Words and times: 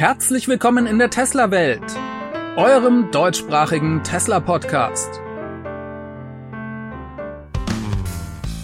Herzlich 0.00 0.48
willkommen 0.48 0.86
in 0.86 0.98
der 0.98 1.10
Tesla-Welt, 1.10 1.82
eurem 2.56 3.10
deutschsprachigen 3.10 4.02
Tesla-Podcast. 4.02 5.20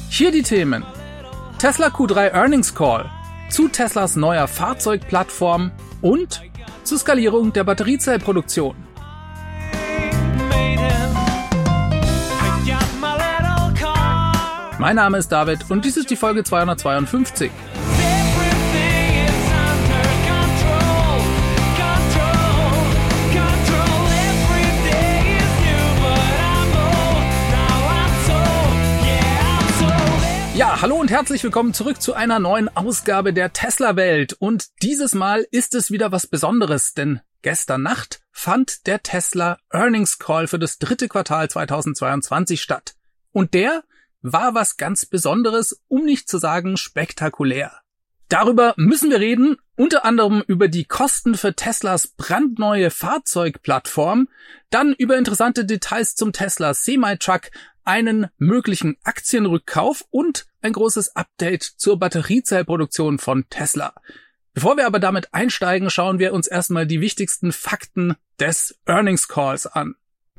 Hier 0.09 0.31
die 0.33 0.41
Themen. 0.41 0.83
Tesla 1.59 1.89
Q3 1.89 2.33
Earnings 2.33 2.75
Call, 2.75 3.11
zu 3.51 3.69
Teslas 3.69 4.17
neuer 4.17 4.49
Fahrzeugplattform 4.49 5.73
und 6.01 6.41
zur 6.85 6.97
Skalierung 6.97 7.53
der 7.53 7.65
Batteriezellproduktion. 7.65 8.75
Mein 14.79 14.97
Name 14.97 15.19
ist 15.19 15.29
David 15.29 15.71
und 15.71 15.85
dies 15.85 15.99
ist 15.99 16.09
die 16.09 16.17
Folge 16.17 16.45
252. 16.45 17.51
Hallo 30.79 30.97
und 30.97 31.11
herzlich 31.11 31.43
willkommen 31.43 31.73
zurück 31.73 32.03
zu 32.03 32.13
einer 32.13 32.39
neuen 32.39 32.69
Ausgabe 32.77 33.33
der 33.33 33.55
Tesla 33.55 33.97
Welt. 33.97 34.35
Und 34.35 34.83
dieses 34.83 35.15
Mal 35.15 35.47
ist 35.51 35.75
es 35.75 35.91
wieder 35.91 36.13
was 36.13 36.27
Besonderes, 36.27 36.93
denn 36.93 37.21
gestern 37.41 37.81
Nacht 37.81 38.21
fand 38.31 38.87
der 38.87 39.03
Tesla 39.03 39.57
Earnings 39.73 40.19
Call 40.19 40.47
für 40.47 40.59
das 40.59 40.79
dritte 40.79 41.09
Quartal 41.09 41.49
2022 41.49 42.61
statt. 42.61 42.95
Und 43.33 43.55
der 43.55 43.85
war 44.21 44.55
was 44.55 44.77
ganz 44.77 45.07
Besonderes, 45.07 45.81
um 45.89 46.05
nicht 46.05 46.29
zu 46.29 46.37
sagen 46.37 46.77
spektakulär. 46.77 47.81
Darüber 48.29 48.75
müssen 48.77 49.09
wir 49.09 49.19
reden, 49.19 49.57
unter 49.77 50.05
anderem 50.05 50.43
über 50.47 50.69
die 50.69 50.85
Kosten 50.85 51.35
für 51.35 51.55
Teslas 51.55 52.09
brandneue 52.09 52.91
Fahrzeugplattform, 52.91 54.29
dann 54.71 54.95
über 54.95 55.17
interessante 55.17 55.65
Details 55.65 56.15
zum 56.15 56.33
Tesla 56.33 56.75
Semi-Truck, 56.75 57.51
einen 57.85 58.27
möglichen 58.39 58.97
Aktienrückkauf 59.05 60.05
und 60.11 60.47
ein 60.61 60.73
großes 60.73 61.15
Update 61.15 61.63
zur 61.63 61.99
Batteriezellproduktion 61.99 63.19
von 63.19 63.49
Tesla. 63.49 63.95
Bevor 64.55 64.77
wir 64.77 64.87
aber 64.87 64.99
damit 64.99 65.35
einsteigen, 65.35 65.91
schauen 65.91 66.19
wir 66.19 66.33
uns 66.33 66.47
erstmal 66.47 66.87
die 66.87 67.01
wichtigsten 67.01 67.53
Fakten 67.53 68.17
des 68.41 68.79
Earnings 68.87 69.29
Calls 69.29 69.67
an. 69.67 69.95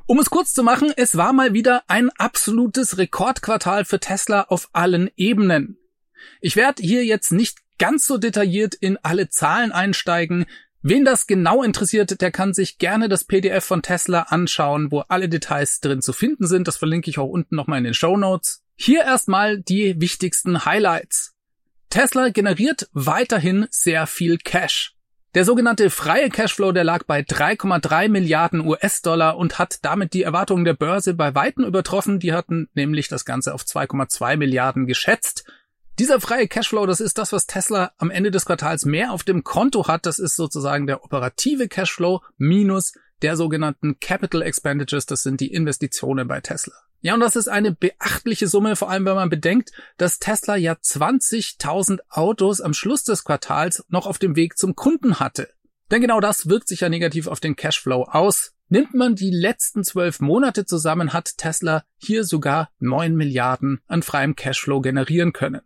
Um 0.08 0.20
es 0.20 0.30
kurz 0.30 0.54
zu 0.54 0.64
machen, 0.64 0.92
es 0.96 1.18
war 1.18 1.34
mal 1.34 1.54
wieder 1.54 1.84
ein 1.88 2.10
absolutes 2.18 2.98
Rekordquartal 2.98 3.86
für 3.86 4.00
Tesla 4.00 4.44
auf 4.44 4.70
allen 4.74 5.10
Ebenen. 5.16 5.78
Ich 6.42 6.56
werde 6.56 6.82
hier 6.82 7.06
jetzt 7.06 7.32
nicht 7.32 7.60
ganz 7.78 8.06
so 8.06 8.18
detailliert 8.18 8.76
in 8.76 8.98
alle 9.02 9.30
Zahlen 9.30 9.72
einsteigen, 9.72 10.46
Wen 10.84 11.04
das 11.04 11.28
genau 11.28 11.64
interessiert, 11.64 12.22
der 12.22 12.32
kann 12.32 12.54
sich 12.54 12.78
gerne 12.78 13.10
das 13.10 13.24
PDF 13.26 13.66
von 13.66 13.82
Tesla 13.82 14.22
anschauen, 14.30 14.92
wo 14.92 15.00
alle 15.00 15.28
Details 15.28 15.82
drin 15.82 16.02
zu 16.02 16.14
finden 16.14 16.48
sind. 16.48 16.68
Das 16.68 16.78
verlinke 16.78 17.10
ich 17.10 17.18
auch 17.20 17.28
unten 17.28 17.56
nochmal 17.56 17.80
in 17.80 17.84
den 17.84 17.94
Show 17.94 18.16
Notes. 18.16 18.64
Hier 18.76 19.04
erstmal 19.04 19.60
die 19.60 20.00
wichtigsten 20.00 20.66
Highlights. 20.66 21.34
Tesla 21.90 22.30
generiert 22.30 22.90
weiterhin 22.94 23.68
sehr 23.70 24.08
viel 24.08 24.38
Cash. 24.38 24.94
Der 25.34 25.46
sogenannte 25.46 25.90
freie 25.90 26.30
Cashflow, 26.30 26.72
der 26.72 26.84
lag 26.84 27.04
bei 27.06 27.20
3,3 27.20 28.08
Milliarden 28.08 28.66
US-Dollar 28.66 29.38
und 29.38 29.60
hat 29.60 29.80
damit 29.84 30.14
die 30.14 30.24
Erwartungen 30.24 30.64
der 30.64 30.74
Börse 30.74 31.16
bei 31.16 31.36
Weitem 31.36 31.66
übertroffen. 31.66 32.20
Die 32.20 32.34
hatten 32.34 32.70
nämlich 32.76 33.08
das 33.08 33.26
Ganze 33.26 33.54
auf 33.54 33.64
2,2 33.64 34.38
Milliarden 34.38 34.88
geschätzt. 34.88 35.44
Dieser 36.00 36.22
freie 36.22 36.48
Cashflow, 36.48 36.86
das 36.86 37.00
ist 37.00 37.18
das, 37.18 37.34
was 37.34 37.48
Tesla 37.48 37.92
am 37.98 38.12
Ende 38.12 38.30
des 38.30 38.46
Quartals 38.46 38.86
mehr 38.86 39.12
auf 39.12 39.24
dem 39.24 39.44
Konto 39.44 39.88
hat. 39.88 40.06
Das 40.06 40.20
ist 40.20 40.36
sozusagen 40.36 40.86
der 40.86 41.04
operative 41.04 41.68
Cashflow 41.68 42.22
minus 42.38 42.94
der 43.24 43.36
sogenannten 43.36 44.00
Capital 44.00 44.44
Expenditures. 44.44 45.08
Das 45.08 45.24
sind 45.24 45.42
die 45.42 45.52
Investitionen 45.52 46.28
bei 46.28 46.40
Tesla. 46.40 46.76
Ja, 47.02 47.16
und 47.16 47.20
das 47.20 47.36
ist 47.36 47.48
eine 47.48 47.72
beachtliche 47.72 48.48
Summe, 48.48 48.76
vor 48.76 48.92
allem 48.92 49.06
wenn 49.06 49.16
man 49.16 49.30
bedenkt, 49.30 49.72
dass 49.98 50.20
Tesla 50.20 50.56
ja 50.56 50.74
20.000 50.74 52.00
Autos 52.10 52.62
am 52.62 52.76
Schluss 52.76 53.04
des 53.04 53.24
Quartals 53.24 53.84
noch 53.90 54.06
auf 54.06 54.20
dem 54.20 54.36
Weg 54.36 54.56
zum 54.58 54.76
Kunden 54.76 55.20
hatte. 55.20 55.50
Denn 55.90 56.02
genau 56.02 56.20
das 56.20 56.48
wirkt 56.48 56.68
sich 56.68 56.82
ja 56.82 56.90
negativ 56.90 57.26
auf 57.26 57.40
den 57.40 57.56
Cashflow 57.56 58.04
aus. 58.04 58.54
Nimmt 58.70 58.94
man 58.94 59.16
die 59.16 59.32
letzten 59.32 59.84
zwölf 59.84 60.20
Monate 60.20 60.66
zusammen, 60.66 61.14
hat 61.14 61.38
Tesla 61.38 61.86
hier 61.98 62.24
sogar 62.24 62.70
9 62.80 63.16
Milliarden 63.16 63.80
an 63.88 64.04
freiem 64.04 64.36
Cashflow 64.36 64.82
generieren 64.82 65.34
können. 65.34 65.62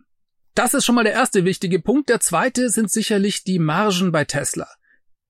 Das 0.53 0.73
ist 0.73 0.85
schon 0.85 0.95
mal 0.95 1.03
der 1.03 1.13
erste 1.13 1.45
wichtige 1.45 1.79
Punkt. 1.79 2.09
Der 2.09 2.19
zweite 2.19 2.69
sind 2.69 2.91
sicherlich 2.91 3.43
die 3.43 3.59
Margen 3.59 4.11
bei 4.11 4.25
Tesla. 4.25 4.67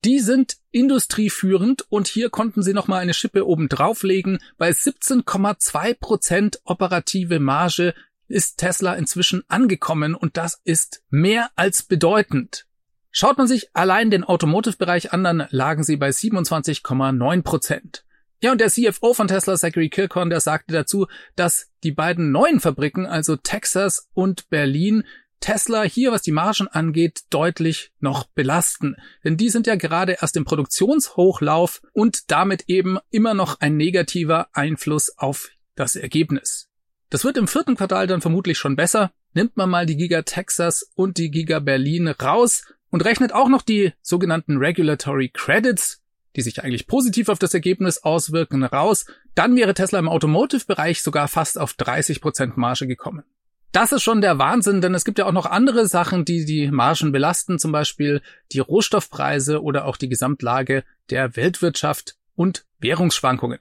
Die 0.04 0.20
sind 0.20 0.58
industrieführend 0.72 1.86
und 1.90 2.08
hier 2.08 2.32
konnten 2.32 2.64
sie 2.64 2.74
nochmal 2.74 3.02
eine 3.02 3.14
Schippe 3.14 3.46
oben 3.46 3.70
drauflegen. 3.70 4.40
Bei 4.58 4.72
17,2 4.72 5.94
Prozent 6.00 6.60
operative 6.64 7.40
Marge 7.40 7.94
ist 8.28 8.58
Tesla 8.58 8.96
inzwischen 8.96 9.44
angekommen 9.48 10.16
und 10.16 10.38
das 10.38 10.60
ist 10.64 11.04
mehr 11.10 11.52
als 11.56 11.84
bedeutend. 11.84 12.66
Schaut 13.12 13.38
man 13.38 13.48
sich 13.48 13.70
allein 13.74 14.10
den 14.10 14.24
Automotive-Bereich 14.24 15.12
an, 15.14 15.24
dann 15.24 15.48
lagen 15.52 15.84
sie 15.84 15.98
bei 15.98 16.10
27,9 16.10 17.44
Prozent. 17.44 18.06
Ja, 18.42 18.52
und 18.52 18.60
der 18.60 18.70
CFO 18.70 19.14
von 19.14 19.28
Tesla, 19.28 19.56
Zachary 19.56 19.90
Kirkhorn, 19.90 20.32
der 20.32 20.40
sagte 20.40 20.74
dazu, 20.74 21.08
dass 21.36 21.70
die 21.84 21.92
beiden 21.92 22.32
neuen 22.32 22.60
Fabriken, 22.60 23.06
also 23.06 23.36
Texas 23.36 24.10
und 24.14 24.50
Berlin, 24.50 25.04
Tesla 25.42 25.84
hier, 25.84 26.12
was 26.12 26.24
die 26.24 26.32
Margen 26.32 26.68
angeht, 26.68 27.22
deutlich 27.30 27.92
noch 28.00 28.26
belasten. 28.26 28.96
Denn 29.24 29.38
die 29.38 29.50
sind 29.50 29.68
ja 29.68 29.76
gerade 29.76 30.18
erst 30.22 30.38
im 30.38 30.46
Produktionshochlauf 30.46 31.82
und 31.94 32.32
damit 32.32 32.64
eben 32.68 32.98
immer 33.10 33.34
noch 33.34 33.60
ein 33.60 33.78
negativer 33.78 34.48
Einfluss 34.54 35.18
auf 35.18 35.50
das 35.76 35.96
Ergebnis. 35.96 36.68
Das 37.10 37.24
wird 37.24 37.38
im 37.38 37.48
vierten 37.48 37.76
Quartal 37.76 38.08
dann 38.08 38.22
vermutlich 38.22 38.58
schon 38.58 38.76
besser. 38.76 39.12
Nimmt 39.34 39.58
man 39.58 39.70
mal 39.70 39.86
die 39.86 39.98
Giga 39.98 40.24
Texas 40.24 40.90
und 40.96 41.18
die 41.18 41.30
Giga 41.30 41.60
Berlin 41.60 42.08
raus 42.08 42.64
und 42.90 43.04
rechnet 43.06 43.34
auch 43.34 43.50
noch 43.50 43.62
die 43.62 43.94
sogenannten 44.02 44.58
Regulatory 44.58 45.30
Credits 45.30 46.01
die 46.36 46.42
sich 46.42 46.64
eigentlich 46.64 46.88
positiv 46.88 47.30
auf 47.30 47.40
das 47.40 47.54
Ergebnis 47.54 48.04
auswirken, 48.04 48.64
raus, 48.64 49.06
dann 49.36 49.56
wäre 49.56 49.74
Tesla 49.74 50.00
im 50.00 50.10
Automotive-Bereich 50.10 51.02
sogar 51.02 51.28
fast 51.28 51.60
auf 51.60 51.74
30% 51.74 52.54
Marge 52.56 52.88
gekommen. 52.88 53.24
Das 53.72 53.94
ist 53.94 54.04
schon 54.04 54.20
der 54.20 54.38
Wahnsinn, 54.38 54.82
denn 54.82 54.94
es 54.94 55.06
gibt 55.06 55.18
ja 55.18 55.26
auch 55.26 55.32
noch 55.32 55.46
andere 55.46 55.88
Sachen, 55.88 56.26
die 56.26 56.44
die 56.44 56.70
Margen 56.70 57.14
belasten, 57.14 57.58
zum 57.58 57.72
Beispiel 57.72 58.22
die 58.52 58.60
Rohstoffpreise 58.60 59.62
oder 59.62 59.86
auch 59.86 59.96
die 59.96 60.10
Gesamtlage 60.10 60.84
der 61.10 61.38
Weltwirtschaft 61.38 62.16
und 62.36 62.66
Währungsschwankungen. 62.80 63.60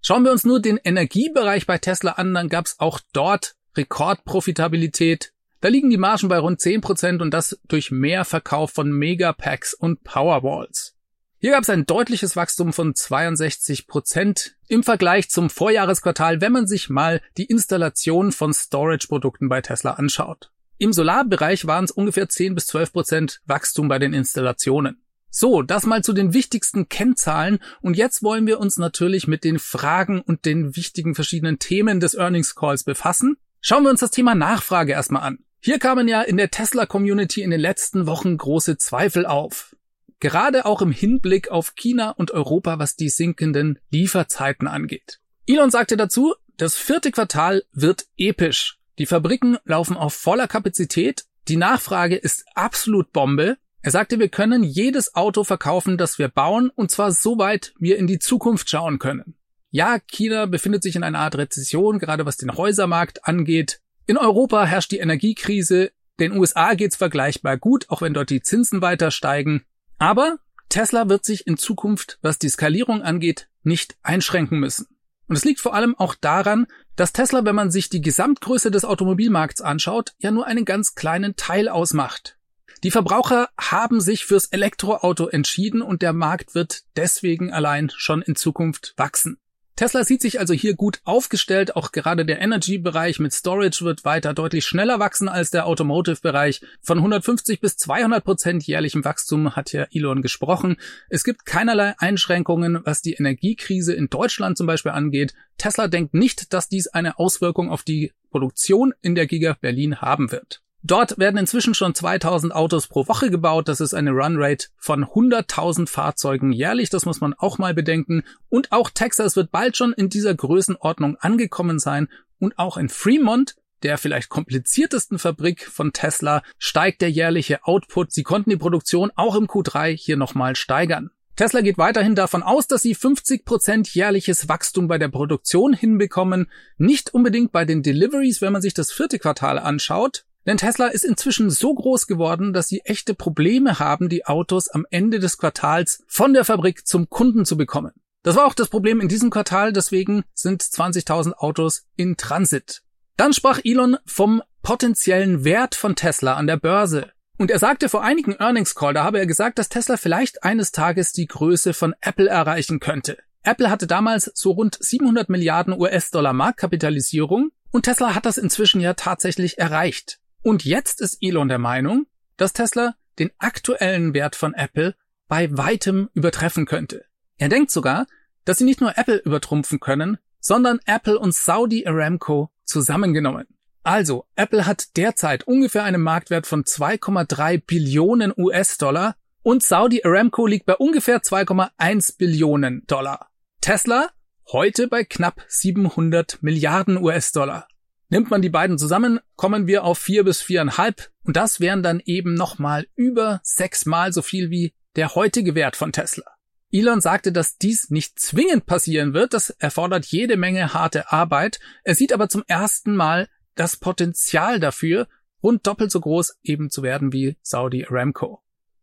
Schauen 0.00 0.24
wir 0.24 0.32
uns 0.32 0.44
nur 0.44 0.60
den 0.60 0.80
Energiebereich 0.82 1.66
bei 1.66 1.78
Tesla 1.78 2.12
an, 2.12 2.34
dann 2.34 2.48
gab 2.48 2.66
es 2.66 2.80
auch 2.80 2.98
dort 3.12 3.54
Rekordprofitabilität. 3.76 5.32
Da 5.60 5.68
liegen 5.68 5.90
die 5.90 5.96
Margen 5.96 6.26
bei 6.26 6.38
rund 6.38 6.58
10% 6.58 7.22
und 7.22 7.30
das 7.30 7.60
durch 7.68 7.92
mehr 7.92 8.24
Verkauf 8.24 8.72
von 8.72 8.90
Megapacks 8.90 9.74
und 9.74 10.02
Powerwalls. 10.02 10.96
Hier 11.44 11.50
gab 11.50 11.64
es 11.64 11.70
ein 11.70 11.86
deutliches 11.86 12.36
Wachstum 12.36 12.72
von 12.72 12.94
62 12.94 13.88
Prozent 13.88 14.54
im 14.68 14.84
Vergleich 14.84 15.28
zum 15.28 15.50
Vorjahresquartal, 15.50 16.40
wenn 16.40 16.52
man 16.52 16.68
sich 16.68 16.88
mal 16.88 17.20
die 17.36 17.46
Installation 17.46 18.30
von 18.30 18.54
Storage-Produkten 18.54 19.48
bei 19.48 19.60
Tesla 19.60 19.94
anschaut. 19.94 20.52
Im 20.78 20.92
Solarbereich 20.92 21.66
waren 21.66 21.84
es 21.84 21.90
ungefähr 21.90 22.28
10 22.28 22.54
bis 22.54 22.68
12 22.68 22.92
Prozent 22.92 23.40
Wachstum 23.44 23.88
bei 23.88 23.98
den 23.98 24.14
Installationen. 24.14 25.02
So, 25.30 25.62
das 25.62 25.84
mal 25.84 26.04
zu 26.04 26.12
den 26.12 26.32
wichtigsten 26.32 26.88
Kennzahlen 26.88 27.58
und 27.80 27.96
jetzt 27.96 28.22
wollen 28.22 28.46
wir 28.46 28.60
uns 28.60 28.76
natürlich 28.76 29.26
mit 29.26 29.42
den 29.42 29.58
Fragen 29.58 30.20
und 30.20 30.44
den 30.44 30.76
wichtigen 30.76 31.16
verschiedenen 31.16 31.58
Themen 31.58 31.98
des 31.98 32.14
Earnings 32.14 32.54
Calls 32.54 32.84
befassen. 32.84 33.36
Schauen 33.60 33.82
wir 33.82 33.90
uns 33.90 33.98
das 33.98 34.12
Thema 34.12 34.36
Nachfrage 34.36 34.92
erstmal 34.92 35.22
an. 35.22 35.40
Hier 35.58 35.80
kamen 35.80 36.06
ja 36.06 36.22
in 36.22 36.36
der 36.36 36.52
Tesla 36.52 36.86
Community 36.86 37.42
in 37.42 37.50
den 37.50 37.60
letzten 37.60 38.06
Wochen 38.06 38.38
große 38.38 38.78
Zweifel 38.78 39.26
auf. 39.26 39.74
Gerade 40.22 40.66
auch 40.66 40.80
im 40.82 40.92
Hinblick 40.92 41.50
auf 41.50 41.74
China 41.74 42.10
und 42.10 42.30
Europa, 42.30 42.78
was 42.78 42.94
die 42.94 43.08
sinkenden 43.08 43.80
Lieferzeiten 43.90 44.68
angeht. 44.68 45.18
Elon 45.48 45.72
sagte 45.72 45.96
dazu, 45.96 46.36
das 46.56 46.76
vierte 46.76 47.10
Quartal 47.10 47.64
wird 47.72 48.06
episch. 48.16 48.78
Die 49.00 49.06
Fabriken 49.06 49.58
laufen 49.64 49.96
auf 49.96 50.14
voller 50.14 50.46
Kapazität. 50.46 51.24
Die 51.48 51.56
Nachfrage 51.56 52.14
ist 52.14 52.44
absolut 52.54 53.12
Bombe. 53.12 53.56
Er 53.82 53.90
sagte, 53.90 54.20
wir 54.20 54.28
können 54.28 54.62
jedes 54.62 55.16
Auto 55.16 55.42
verkaufen, 55.42 55.98
das 55.98 56.20
wir 56.20 56.28
bauen, 56.28 56.70
und 56.72 56.92
zwar 56.92 57.10
so 57.10 57.38
weit 57.38 57.74
wir 57.80 57.98
in 57.98 58.06
die 58.06 58.20
Zukunft 58.20 58.70
schauen 58.70 59.00
können. 59.00 59.34
Ja, 59.72 59.98
China 59.98 60.46
befindet 60.46 60.84
sich 60.84 60.94
in 60.94 61.02
einer 61.02 61.18
Art 61.18 61.36
Rezession, 61.36 61.98
gerade 61.98 62.26
was 62.26 62.36
den 62.36 62.56
Häusermarkt 62.56 63.26
angeht. 63.26 63.80
In 64.06 64.16
Europa 64.16 64.66
herrscht 64.66 64.92
die 64.92 64.98
Energiekrise. 64.98 65.90
Den 66.20 66.30
USA 66.30 66.74
geht's 66.74 66.94
vergleichbar 66.94 67.56
gut, 67.56 67.90
auch 67.90 68.02
wenn 68.02 68.14
dort 68.14 68.30
die 68.30 68.42
Zinsen 68.42 68.82
weiter 68.82 69.10
steigen. 69.10 69.64
Aber 70.02 70.38
Tesla 70.68 71.08
wird 71.08 71.24
sich 71.24 71.46
in 71.46 71.56
Zukunft, 71.56 72.18
was 72.22 72.36
die 72.36 72.48
Skalierung 72.48 73.02
angeht, 73.02 73.48
nicht 73.62 73.94
einschränken 74.02 74.58
müssen. 74.58 74.88
Und 75.28 75.36
es 75.36 75.44
liegt 75.44 75.60
vor 75.60 75.74
allem 75.74 75.94
auch 75.96 76.16
daran, 76.16 76.66
dass 76.96 77.12
Tesla, 77.12 77.44
wenn 77.44 77.54
man 77.54 77.70
sich 77.70 77.88
die 77.88 78.00
Gesamtgröße 78.00 78.72
des 78.72 78.84
Automobilmarkts 78.84 79.60
anschaut, 79.60 80.14
ja 80.18 80.32
nur 80.32 80.44
einen 80.48 80.64
ganz 80.64 80.96
kleinen 80.96 81.36
Teil 81.36 81.68
ausmacht. 81.68 82.36
Die 82.82 82.90
Verbraucher 82.90 83.48
haben 83.56 84.00
sich 84.00 84.24
fürs 84.24 84.46
Elektroauto 84.46 85.28
entschieden 85.28 85.82
und 85.82 86.02
der 86.02 86.12
Markt 86.12 86.56
wird 86.56 86.82
deswegen 86.96 87.52
allein 87.52 87.88
schon 87.94 88.22
in 88.22 88.34
Zukunft 88.34 88.94
wachsen. 88.96 89.38
Tesla 89.76 90.04
sieht 90.04 90.20
sich 90.20 90.38
also 90.38 90.52
hier 90.52 90.74
gut 90.74 91.00
aufgestellt, 91.04 91.76
auch 91.76 91.92
gerade 91.92 92.26
der 92.26 92.40
Energy-Bereich 92.40 93.18
mit 93.20 93.32
Storage 93.32 93.84
wird 93.84 94.04
weiter 94.04 94.34
deutlich 94.34 94.66
schneller 94.66 94.98
wachsen 94.98 95.28
als 95.28 95.50
der 95.50 95.66
Automotive-Bereich. 95.66 96.60
Von 96.82 96.98
150 96.98 97.60
bis 97.60 97.76
200 97.78 98.22
Prozent 98.22 98.66
jährlichem 98.66 99.04
Wachstum 99.04 99.56
hat 99.56 99.72
ja 99.72 99.86
Elon 99.90 100.20
gesprochen. 100.20 100.76
Es 101.08 101.24
gibt 101.24 101.46
keinerlei 101.46 101.94
Einschränkungen, 101.98 102.80
was 102.84 103.02
die 103.02 103.14
Energiekrise 103.14 103.94
in 103.94 104.08
Deutschland 104.08 104.58
zum 104.58 104.66
Beispiel 104.66 104.92
angeht. 104.92 105.34
Tesla 105.56 105.88
denkt 105.88 106.14
nicht, 106.14 106.52
dass 106.52 106.68
dies 106.68 106.88
eine 106.88 107.18
Auswirkung 107.18 107.70
auf 107.70 107.82
die 107.82 108.12
Produktion 108.30 108.92
in 109.00 109.14
der 109.14 109.26
Giga 109.26 109.56
Berlin 109.60 110.00
haben 110.00 110.32
wird. 110.32 110.61
Dort 110.84 111.16
werden 111.18 111.36
inzwischen 111.36 111.74
schon 111.74 111.94
2000 111.94 112.52
Autos 112.52 112.88
pro 112.88 113.06
Woche 113.06 113.30
gebaut. 113.30 113.68
Das 113.68 113.80
ist 113.80 113.94
eine 113.94 114.10
Runrate 114.10 114.66
von 114.76 115.04
100.000 115.04 115.88
Fahrzeugen 115.88 116.52
jährlich. 116.52 116.90
Das 116.90 117.06
muss 117.06 117.20
man 117.20 117.34
auch 117.34 117.58
mal 117.58 117.72
bedenken. 117.72 118.24
Und 118.48 118.72
auch 118.72 118.90
Texas 118.90 119.36
wird 119.36 119.52
bald 119.52 119.76
schon 119.76 119.92
in 119.92 120.08
dieser 120.08 120.34
Größenordnung 120.34 121.16
angekommen 121.16 121.78
sein. 121.78 122.08
Und 122.40 122.58
auch 122.58 122.76
in 122.76 122.88
Fremont, 122.88 123.54
der 123.84 123.96
vielleicht 123.96 124.28
kompliziertesten 124.28 125.20
Fabrik 125.20 125.64
von 125.64 125.92
Tesla, 125.92 126.42
steigt 126.58 127.00
der 127.00 127.10
jährliche 127.12 127.64
Output. 127.64 128.10
Sie 128.10 128.24
konnten 128.24 128.50
die 128.50 128.56
Produktion 128.56 129.12
auch 129.14 129.36
im 129.36 129.46
Q3 129.46 129.96
hier 129.96 130.16
nochmal 130.16 130.56
steigern. 130.56 131.10
Tesla 131.36 131.60
geht 131.60 131.78
weiterhin 131.78 132.16
davon 132.16 132.42
aus, 132.42 132.66
dass 132.66 132.82
sie 132.82 132.96
50% 132.96 133.94
jährliches 133.94 134.48
Wachstum 134.48 134.88
bei 134.88 134.98
der 134.98 135.08
Produktion 135.08 135.72
hinbekommen. 135.72 136.50
Nicht 136.76 137.14
unbedingt 137.14 137.52
bei 137.52 137.64
den 137.64 137.84
Deliveries, 137.84 138.42
wenn 138.42 138.52
man 138.52 138.62
sich 138.62 138.74
das 138.74 138.90
vierte 138.90 139.20
Quartal 139.20 139.60
anschaut. 139.60 140.24
Denn 140.46 140.56
Tesla 140.56 140.88
ist 140.88 141.04
inzwischen 141.04 141.50
so 141.50 141.74
groß 141.74 142.06
geworden, 142.06 142.52
dass 142.52 142.68
sie 142.68 142.80
echte 142.84 143.14
Probleme 143.14 143.78
haben, 143.78 144.08
die 144.08 144.26
Autos 144.26 144.68
am 144.68 144.86
Ende 144.90 145.20
des 145.20 145.38
Quartals 145.38 146.02
von 146.08 146.34
der 146.34 146.44
Fabrik 146.44 146.86
zum 146.86 147.08
Kunden 147.08 147.44
zu 147.44 147.56
bekommen. 147.56 147.92
Das 148.24 148.36
war 148.36 148.46
auch 148.46 148.54
das 148.54 148.68
Problem 148.68 149.00
in 149.00 149.08
diesem 149.08 149.30
Quartal, 149.30 149.72
deswegen 149.72 150.24
sind 150.34 150.62
20.000 150.62 151.34
Autos 151.34 151.86
in 151.96 152.16
Transit. 152.16 152.82
Dann 153.16 153.32
sprach 153.32 153.60
Elon 153.64 153.96
vom 154.06 154.42
potenziellen 154.62 155.44
Wert 155.44 155.74
von 155.74 155.96
Tesla 155.96 156.34
an 156.34 156.46
der 156.46 156.56
Börse. 156.56 157.10
Und 157.38 157.50
er 157.50 157.58
sagte 157.58 157.88
vor 157.88 158.02
einigen 158.04 158.36
Earnings 158.36 158.74
Call, 158.74 158.94
da 158.94 159.04
habe 159.04 159.18
er 159.18 159.26
gesagt, 159.26 159.58
dass 159.58 159.68
Tesla 159.68 159.96
vielleicht 159.96 160.44
eines 160.44 160.70
Tages 160.70 161.12
die 161.12 161.26
Größe 161.26 161.74
von 161.74 161.94
Apple 162.00 162.28
erreichen 162.28 162.78
könnte. 162.78 163.18
Apple 163.42 163.70
hatte 163.70 163.88
damals 163.88 164.30
so 164.34 164.52
rund 164.52 164.78
700 164.80 165.28
Milliarden 165.28 165.74
US-Dollar 165.78 166.32
Marktkapitalisierung 166.32 167.50
und 167.72 167.82
Tesla 167.82 168.14
hat 168.14 168.26
das 168.26 168.38
inzwischen 168.38 168.80
ja 168.80 168.94
tatsächlich 168.94 169.58
erreicht. 169.58 170.20
Und 170.42 170.64
jetzt 170.64 171.00
ist 171.00 171.18
Elon 171.20 171.48
der 171.48 171.58
Meinung, 171.58 172.06
dass 172.36 172.52
Tesla 172.52 172.94
den 173.18 173.30
aktuellen 173.38 174.14
Wert 174.14 174.36
von 174.36 174.54
Apple 174.54 174.94
bei 175.28 175.56
weitem 175.56 176.10
übertreffen 176.14 176.66
könnte. 176.66 177.04
Er 177.38 177.48
denkt 177.48 177.70
sogar, 177.70 178.06
dass 178.44 178.58
sie 178.58 178.64
nicht 178.64 178.80
nur 178.80 178.98
Apple 178.98 179.18
übertrumpfen 179.18 179.80
können, 179.80 180.18
sondern 180.40 180.80
Apple 180.86 181.18
und 181.18 181.34
Saudi 181.34 181.86
Aramco 181.86 182.50
zusammengenommen. 182.64 183.46
Also, 183.84 184.26
Apple 184.36 184.66
hat 184.66 184.96
derzeit 184.96 185.44
ungefähr 185.44 185.84
einen 185.84 186.02
Marktwert 186.02 186.46
von 186.46 186.64
2,3 186.64 187.62
Billionen 187.64 188.32
US-Dollar 188.36 189.16
und 189.42 189.62
Saudi 189.62 190.02
Aramco 190.04 190.46
liegt 190.46 190.66
bei 190.66 190.76
ungefähr 190.76 191.20
2,1 191.20 192.16
Billionen 192.16 192.84
Dollar. 192.86 193.28
Tesla 193.60 194.08
heute 194.52 194.88
bei 194.88 195.04
knapp 195.04 195.44
700 195.48 196.42
Milliarden 196.42 196.96
US-Dollar. 196.96 197.66
Nimmt 198.12 198.30
man 198.30 198.42
die 198.42 198.50
beiden 198.50 198.76
zusammen, 198.76 199.20
kommen 199.36 199.66
wir 199.66 199.84
auf 199.84 199.98
vier 199.98 200.22
bis 200.22 200.42
viereinhalb 200.42 201.10
und 201.24 201.34
das 201.34 201.60
wären 201.60 201.82
dann 201.82 201.98
eben 202.04 202.34
nochmal 202.34 202.86
über 202.94 203.40
sechsmal 203.42 204.12
so 204.12 204.20
viel 204.20 204.50
wie 204.50 204.74
der 204.96 205.14
heutige 205.14 205.54
Wert 205.54 205.76
von 205.76 205.92
Tesla. 205.92 206.26
Elon 206.70 207.00
sagte, 207.00 207.32
dass 207.32 207.56
dies 207.56 207.88
nicht 207.88 208.20
zwingend 208.20 208.66
passieren 208.66 209.14
wird, 209.14 209.32
das 209.32 209.48
erfordert 209.48 210.04
jede 210.04 210.36
Menge 210.36 210.74
harte 210.74 211.10
Arbeit. 211.10 211.58
Er 211.84 211.94
sieht 211.94 212.12
aber 212.12 212.28
zum 212.28 212.44
ersten 212.46 212.94
Mal 212.96 213.30
das 213.54 213.78
Potenzial 213.78 214.60
dafür, 214.60 215.08
rund 215.42 215.66
doppelt 215.66 215.90
so 215.90 216.00
groß 216.00 216.36
eben 216.42 216.68
zu 216.68 216.82
werden 216.82 217.14
wie 217.14 217.38
Saudi 217.40 217.86
Aramco. 217.86 218.42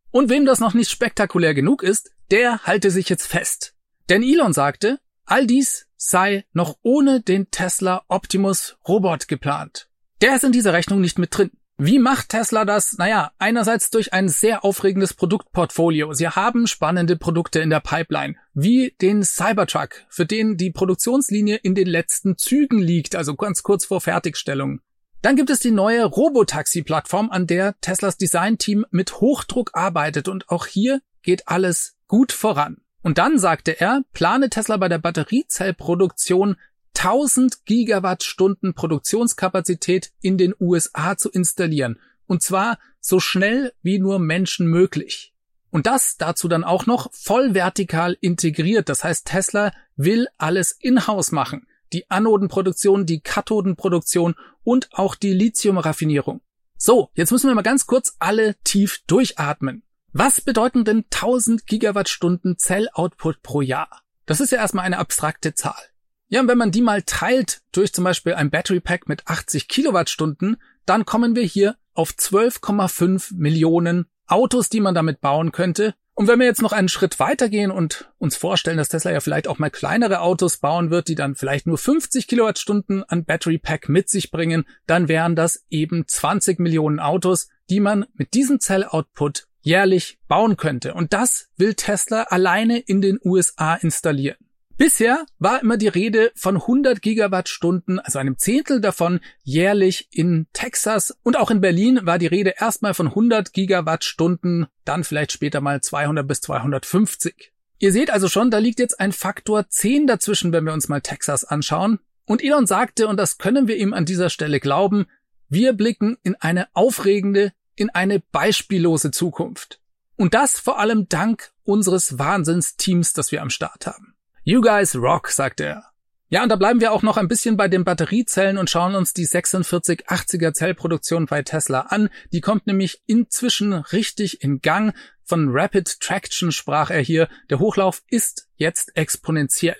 Und 0.09 0.31
wem 0.31 0.47
das 0.47 0.59
noch 0.59 0.73
nicht 0.73 0.89
spektakulär 0.89 1.53
genug 1.53 1.83
ist, 1.83 2.09
der 2.31 2.63
halte 2.63 2.89
sich 2.89 3.09
jetzt 3.09 3.27
fest. 3.27 3.75
Denn 4.09 4.23
Elon 4.23 4.53
sagte, 4.53 4.99
All 5.31 5.45
dies 5.45 5.85
sei 5.95 6.43
noch 6.53 6.77
ohne 6.81 7.21
den 7.21 7.51
Tesla 7.51 8.01
Optimus 8.07 8.77
Robot 8.87 9.27
geplant. 9.27 9.87
Der 10.21 10.35
ist 10.35 10.43
in 10.43 10.51
dieser 10.51 10.73
Rechnung 10.73 11.01
nicht 11.01 11.19
mit 11.19 11.37
drin. 11.37 11.51
Wie 11.77 11.99
macht 11.99 12.29
Tesla 12.29 12.65
das? 12.65 12.97
Naja, 12.97 13.31
einerseits 13.37 13.91
durch 13.91 14.11
ein 14.11 14.27
sehr 14.27 14.65
aufregendes 14.65 15.13
Produktportfolio. 15.13 16.13
Sie 16.13 16.27
haben 16.27 16.65
spannende 16.65 17.15
Produkte 17.15 17.59
in 17.59 17.69
der 17.69 17.79
Pipeline, 17.79 18.37
wie 18.55 18.95
den 19.01 19.23
Cybertruck, 19.23 20.03
für 20.09 20.25
den 20.25 20.57
die 20.57 20.71
Produktionslinie 20.71 21.57
in 21.57 21.75
den 21.75 21.87
letzten 21.87 22.39
Zügen 22.39 22.79
liegt, 22.79 23.15
also 23.15 23.35
ganz 23.35 23.61
kurz 23.61 23.85
vor 23.85 24.01
Fertigstellung. 24.01 24.81
Dann 25.21 25.35
gibt 25.35 25.51
es 25.51 25.59
die 25.59 25.69
neue 25.69 26.05
Robotaxi-Plattform, 26.05 27.29
an 27.29 27.45
der 27.45 27.75
Teslas 27.81 28.17
Designteam 28.17 28.83
mit 28.89 29.21
Hochdruck 29.21 29.69
arbeitet 29.73 30.27
und 30.27 30.49
auch 30.49 30.65
hier 30.65 31.01
geht 31.21 31.47
alles 31.47 31.97
gut 32.07 32.31
voran. 32.31 32.81
Und 33.01 33.17
dann 33.17 33.39
sagte 33.39 33.79
er, 33.79 34.01
plane 34.13 34.49
Tesla 34.49 34.77
bei 34.77 34.89
der 34.89 34.97
Batteriezellproduktion 34.97 36.57
1000 36.95 37.65
Gigawattstunden 37.65 38.73
Produktionskapazität 38.73 40.11
in 40.21 40.37
den 40.37 40.53
USA 40.59 41.15
zu 41.17 41.29
installieren. 41.29 41.99
Und 42.27 42.41
zwar 42.41 42.77
so 42.99 43.19
schnell 43.19 43.73
wie 43.81 43.99
nur 43.99 44.19
Menschen 44.19 44.67
möglich. 44.67 45.33
Und 45.71 45.87
das 45.87 46.17
dazu 46.17 46.47
dann 46.47 46.63
auch 46.63 46.85
noch 46.87 47.09
voll 47.13 47.53
vertikal 47.53 48.17
integriert. 48.19 48.89
Das 48.89 49.03
heißt, 49.03 49.27
Tesla 49.27 49.71
will 49.95 50.27
alles 50.37 50.71
in-house 50.71 51.31
machen. 51.31 51.67
Die 51.93 52.09
Anodenproduktion, 52.09 53.05
die 53.05 53.21
Kathodenproduktion 53.21 54.35
und 54.63 54.89
auch 54.91 55.15
die 55.15 55.33
Lithiumraffinierung. 55.33 56.41
So, 56.77 57.09
jetzt 57.13 57.31
müssen 57.31 57.49
wir 57.49 57.55
mal 57.55 57.61
ganz 57.61 57.87
kurz 57.87 58.15
alle 58.19 58.55
tief 58.63 58.99
durchatmen. 59.07 59.83
Was 60.11 60.41
bedeuten 60.41 60.85
denn 60.85 61.05
1000 61.11 61.67
Gigawattstunden 61.67 62.57
Zelloutput 62.57 63.43
pro 63.43 63.61
Jahr? 63.61 64.01
Das 64.25 64.39
ist 64.39 64.51
ja 64.51 64.57
erstmal 64.57 64.85
eine 64.85 64.97
abstrakte 64.97 65.53
Zahl. 65.53 65.81
Ja, 66.29 66.41
und 66.41 66.47
wenn 66.47 66.57
man 66.57 66.71
die 66.71 66.81
mal 66.81 67.03
teilt 67.03 67.61
durch 67.71 67.93
zum 67.93 68.03
Beispiel 68.03 68.33
ein 68.33 68.49
Battery 68.49 68.79
Pack 68.79 69.07
mit 69.07 69.27
80 69.27 69.67
Kilowattstunden, 69.67 70.57
dann 70.85 71.05
kommen 71.05 71.35
wir 71.35 71.43
hier 71.43 71.75
auf 71.93 72.11
12,5 72.11 73.35
Millionen 73.35 74.07
Autos, 74.25 74.69
die 74.69 74.79
man 74.79 74.95
damit 74.95 75.21
bauen 75.21 75.51
könnte. 75.51 75.93
Und 76.15 76.27
wenn 76.27 76.39
wir 76.39 76.47
jetzt 76.47 76.61
noch 76.61 76.73
einen 76.73 76.89
Schritt 76.89 77.19
weitergehen 77.19 77.71
und 77.71 78.11
uns 78.17 78.35
vorstellen, 78.35 78.77
dass 78.77 78.89
Tesla 78.89 79.11
ja 79.11 79.19
vielleicht 79.19 79.47
auch 79.47 79.59
mal 79.59 79.69
kleinere 79.69 80.21
Autos 80.21 80.57
bauen 80.57 80.89
wird, 80.91 81.07
die 81.07 81.15
dann 81.15 81.35
vielleicht 81.35 81.65
nur 81.65 81.77
50 81.77 82.27
Kilowattstunden 82.27 83.03
an 83.03 83.25
Battery 83.25 83.57
Pack 83.57 83.89
mit 83.89 84.09
sich 84.09 84.31
bringen, 84.31 84.65
dann 84.85 85.07
wären 85.07 85.35
das 85.35 85.65
eben 85.69 86.07
20 86.07 86.59
Millionen 86.59 86.99
Autos, 86.99 87.47
die 87.69 87.79
man 87.79 88.05
mit 88.13 88.33
diesem 88.33 88.59
Zelloutput 88.59 89.47
jährlich 89.61 90.19
bauen 90.27 90.57
könnte. 90.57 90.93
Und 90.93 91.13
das 91.13 91.49
will 91.57 91.73
Tesla 91.73 92.23
alleine 92.23 92.79
in 92.79 93.01
den 93.01 93.19
USA 93.23 93.75
installieren. 93.75 94.37
Bisher 94.79 95.25
war 95.39 95.61
immer 95.61 95.75
die 95.75 95.89
Rede 95.89 96.31
von 96.35 96.55
100 96.55 97.01
Gigawattstunden, 97.01 97.99
also 97.99 98.17
einem 98.17 98.37
Zehntel 98.37 98.79
davon 98.79 99.19
jährlich 99.43 100.07
in 100.11 100.47
Texas 100.53 101.17
und 101.21 101.35
auch 101.35 101.51
in 101.51 101.59
Berlin 101.59 101.99
war 102.03 102.17
die 102.17 102.27
Rede 102.27 102.53
erstmal 102.57 102.93
von 102.93 103.07
100 103.07 103.51
Gigawattstunden, 103.51 104.67
dann 104.85 105.03
vielleicht 105.03 105.33
später 105.33 105.59
mal 105.59 105.81
200 105.81 106.25
bis 106.25 106.39
250. 106.39 107.51
Ihr 107.79 107.91
seht 107.91 108.09
also 108.09 108.29
schon, 108.29 108.51
da 108.51 108.59
liegt 108.59 108.79
jetzt 108.79 109.01
ein 109.01 109.11
Faktor 109.11 109.67
10 109.67 110.07
dazwischen, 110.07 110.53
wenn 110.53 110.63
wir 110.63 110.71
uns 110.71 110.87
mal 110.87 111.01
Texas 111.01 111.43
anschauen. 111.43 111.99
Und 112.23 112.41
Elon 112.41 112.65
sagte, 112.65 113.09
und 113.09 113.17
das 113.17 113.37
können 113.37 113.67
wir 113.67 113.75
ihm 113.75 113.93
an 113.93 114.05
dieser 114.05 114.29
Stelle 114.29 114.61
glauben, 114.61 115.07
wir 115.49 115.73
blicken 115.73 116.17
in 116.23 116.35
eine 116.35 116.67
aufregende, 116.73 117.51
in 117.79 117.89
eine 117.89 118.19
beispiellose 118.19 119.11
Zukunft. 119.11 119.79
Und 120.15 120.33
das 120.33 120.59
vor 120.59 120.79
allem 120.79 121.07
dank 121.07 121.51
unseres 121.63 122.19
Wahnsinnsteams, 122.19 123.13
das 123.13 123.31
wir 123.31 123.41
am 123.41 123.49
Start 123.49 123.87
haben. 123.87 124.15
You 124.43 124.61
guys 124.61 124.95
rock, 124.95 125.29
sagte 125.29 125.65
er. 125.65 125.85
Ja, 126.27 126.43
und 126.43 126.49
da 126.49 126.57
bleiben 126.57 126.81
wir 126.81 126.91
auch 126.91 127.01
noch 127.01 127.17
ein 127.17 127.27
bisschen 127.27 127.57
bei 127.57 127.67
den 127.67 127.85
Batteriezellen 127.85 128.57
und 128.57 128.69
schauen 128.69 128.95
uns 128.95 129.13
die 129.13 129.25
4680er 129.25 130.53
Zellproduktion 130.53 131.25
bei 131.25 131.41
Tesla 131.41 131.81
an. 131.81 132.09
Die 132.31 132.41
kommt 132.41 132.67
nämlich 132.67 133.01
inzwischen 133.07 133.73
richtig 133.73 134.43
in 134.43 134.61
Gang. 134.61 134.93
Von 135.23 135.49
Rapid 135.51 135.99
Traction 136.01 136.51
sprach 136.51 136.91
er 136.91 137.01
hier. 137.01 137.29
Der 137.49 137.59
Hochlauf 137.59 138.03
ist 138.09 138.47
jetzt 138.57 138.95
exponentiell. 138.95 139.77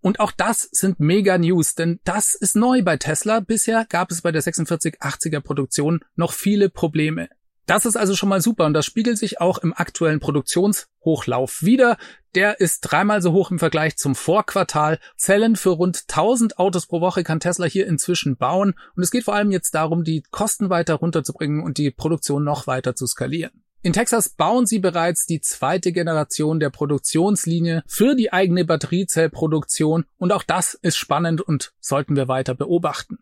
Und 0.00 0.20
auch 0.20 0.32
das 0.32 0.68
sind 0.72 0.98
mega 0.98 1.36
News, 1.36 1.74
denn 1.74 2.00
das 2.04 2.34
ist 2.34 2.56
neu 2.56 2.82
bei 2.82 2.96
Tesla. 2.96 3.40
Bisher 3.40 3.84
gab 3.88 4.10
es 4.10 4.22
bei 4.22 4.32
der 4.32 4.42
4680er 4.42 5.40
Produktion 5.40 6.00
noch 6.16 6.32
viele 6.32 6.70
Probleme. 6.70 7.28
Das 7.70 7.86
ist 7.86 7.96
also 7.96 8.16
schon 8.16 8.28
mal 8.28 8.40
super 8.40 8.66
und 8.66 8.74
das 8.74 8.84
spiegelt 8.84 9.16
sich 9.16 9.40
auch 9.40 9.58
im 9.58 9.72
aktuellen 9.72 10.18
Produktionshochlauf 10.18 11.62
wieder. 11.62 11.98
Der 12.34 12.58
ist 12.58 12.80
dreimal 12.80 13.22
so 13.22 13.32
hoch 13.32 13.52
im 13.52 13.60
Vergleich 13.60 13.96
zum 13.96 14.16
Vorquartal. 14.16 14.98
Zellen 15.16 15.54
für 15.54 15.70
rund 15.70 16.04
1000 16.08 16.58
Autos 16.58 16.86
pro 16.86 17.00
Woche 17.00 17.22
kann 17.22 17.38
Tesla 17.38 17.66
hier 17.66 17.86
inzwischen 17.86 18.36
bauen 18.36 18.74
und 18.96 19.02
es 19.04 19.12
geht 19.12 19.22
vor 19.22 19.34
allem 19.34 19.52
jetzt 19.52 19.72
darum, 19.72 20.02
die 20.02 20.24
Kosten 20.32 20.68
weiter 20.68 20.94
runterzubringen 20.94 21.62
und 21.62 21.78
die 21.78 21.92
Produktion 21.92 22.42
noch 22.42 22.66
weiter 22.66 22.96
zu 22.96 23.06
skalieren. 23.06 23.59
In 23.82 23.94
Texas 23.94 24.28
bauen 24.28 24.66
sie 24.66 24.78
bereits 24.78 25.24
die 25.24 25.40
zweite 25.40 25.92
Generation 25.92 26.60
der 26.60 26.68
Produktionslinie 26.68 27.82
für 27.86 28.14
die 28.14 28.30
eigene 28.30 28.66
Batteriezellproduktion 28.66 30.04
und 30.18 30.32
auch 30.32 30.42
das 30.42 30.74
ist 30.74 30.98
spannend 30.98 31.40
und 31.40 31.72
sollten 31.80 32.14
wir 32.14 32.28
weiter 32.28 32.54
beobachten. 32.54 33.18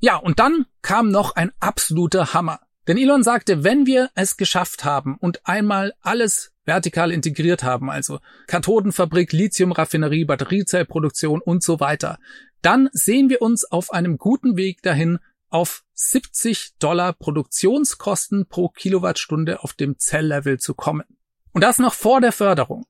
Ja, 0.00 0.16
und 0.16 0.40
dann 0.40 0.66
kam 0.82 1.10
noch 1.10 1.36
ein 1.36 1.52
absoluter 1.60 2.34
Hammer. 2.34 2.60
Denn 2.88 2.98
Elon 2.98 3.22
sagte, 3.22 3.64
wenn 3.64 3.86
wir 3.86 4.10
es 4.14 4.36
geschafft 4.36 4.84
haben 4.84 5.16
und 5.18 5.46
einmal 5.46 5.94
alles 6.02 6.52
vertikal 6.64 7.12
integriert 7.12 7.62
haben, 7.62 7.88
also 7.88 8.18
Kathodenfabrik, 8.48 9.32
Lithiumraffinerie, 9.32 10.24
Batteriezellproduktion 10.24 11.40
und 11.40 11.62
so 11.62 11.78
weiter, 11.78 12.18
dann 12.60 12.88
sehen 12.92 13.30
wir 13.30 13.40
uns 13.40 13.64
auf 13.64 13.92
einem 13.92 14.18
guten 14.18 14.56
Weg 14.56 14.82
dahin, 14.82 15.18
auf 15.48 15.84
70 15.94 16.76
Dollar 16.78 17.12
Produktionskosten 17.12 18.46
pro 18.46 18.68
Kilowattstunde 18.68 19.62
auf 19.62 19.72
dem 19.72 19.98
Zelllevel 19.98 20.58
zu 20.58 20.74
kommen. 20.74 21.04
Und 21.52 21.62
das 21.62 21.78
noch 21.78 21.94
vor 21.94 22.20
der 22.20 22.32
Förderung. 22.32 22.86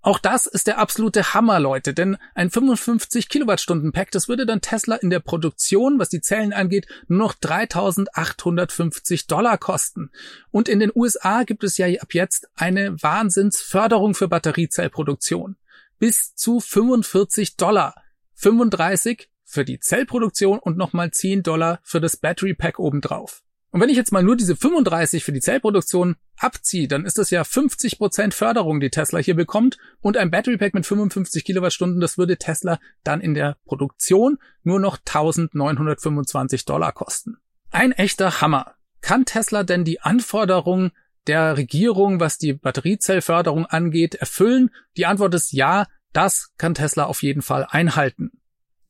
Auch 0.00 0.18
das 0.18 0.46
ist 0.46 0.68
der 0.68 0.78
absolute 0.78 1.34
Hammer, 1.34 1.58
Leute, 1.58 1.92
denn 1.92 2.16
ein 2.34 2.50
55 2.50 3.28
Kilowattstunden 3.28 3.92
Pack, 3.92 4.12
das 4.12 4.28
würde 4.28 4.46
dann 4.46 4.60
Tesla 4.60 4.96
in 4.96 5.10
der 5.10 5.18
Produktion, 5.20 5.98
was 5.98 6.08
die 6.08 6.20
Zellen 6.20 6.52
angeht, 6.52 6.86
nur 7.08 7.18
noch 7.18 7.34
3850 7.34 9.26
Dollar 9.26 9.58
kosten. 9.58 10.10
Und 10.50 10.68
in 10.68 10.78
den 10.78 10.92
USA 10.94 11.42
gibt 11.42 11.64
es 11.64 11.78
ja 11.78 11.86
ab 12.00 12.14
jetzt 12.14 12.48
eine 12.54 13.02
Wahnsinnsförderung 13.02 14.14
für 14.14 14.28
Batteriezellproduktion. 14.28 15.56
Bis 15.98 16.34
zu 16.34 16.60
45 16.60 17.56
Dollar. 17.56 17.94
35 18.34 19.28
für 19.48 19.64
die 19.64 19.80
Zellproduktion 19.80 20.58
und 20.58 20.76
nochmal 20.76 21.10
10 21.10 21.42
Dollar 21.42 21.80
für 21.82 22.00
das 22.00 22.16
Battery 22.16 22.54
Pack 22.54 22.78
obendrauf. 22.78 23.42
Und 23.70 23.80
wenn 23.80 23.88
ich 23.90 23.96
jetzt 23.96 24.12
mal 24.12 24.22
nur 24.22 24.36
diese 24.36 24.56
35 24.56 25.24
für 25.24 25.32
die 25.32 25.40
Zellproduktion 25.40 26.16
abziehe, 26.38 26.88
dann 26.88 27.04
ist 27.04 27.18
das 27.18 27.30
ja 27.30 27.42
50% 27.42 28.32
Förderung, 28.32 28.80
die 28.80 28.90
Tesla 28.90 29.18
hier 29.18 29.34
bekommt. 29.34 29.76
Und 30.00 30.16
ein 30.16 30.30
Battery 30.30 30.56
Pack 30.56 30.74
mit 30.74 30.86
55 30.86 31.44
Kilowattstunden, 31.44 32.00
das 32.00 32.16
würde 32.16 32.38
Tesla 32.38 32.78
dann 33.04 33.20
in 33.20 33.34
der 33.34 33.56
Produktion 33.66 34.38
nur 34.62 34.80
noch 34.80 34.98
1925 34.98 36.64
Dollar 36.64 36.92
kosten. 36.92 37.36
Ein 37.70 37.92
echter 37.92 38.40
Hammer. 38.40 38.74
Kann 39.00 39.26
Tesla 39.26 39.64
denn 39.64 39.84
die 39.84 40.00
Anforderungen 40.00 40.92
der 41.26 41.56
Regierung, 41.56 42.20
was 42.20 42.38
die 42.38 42.54
Batteriezellförderung 42.54 43.66
angeht, 43.66 44.14
erfüllen? 44.14 44.70
Die 44.96 45.04
Antwort 45.04 45.34
ist 45.34 45.52
ja, 45.52 45.86
das 46.14 46.52
kann 46.56 46.74
Tesla 46.74 47.04
auf 47.04 47.22
jeden 47.22 47.42
Fall 47.42 47.66
einhalten. 47.68 48.32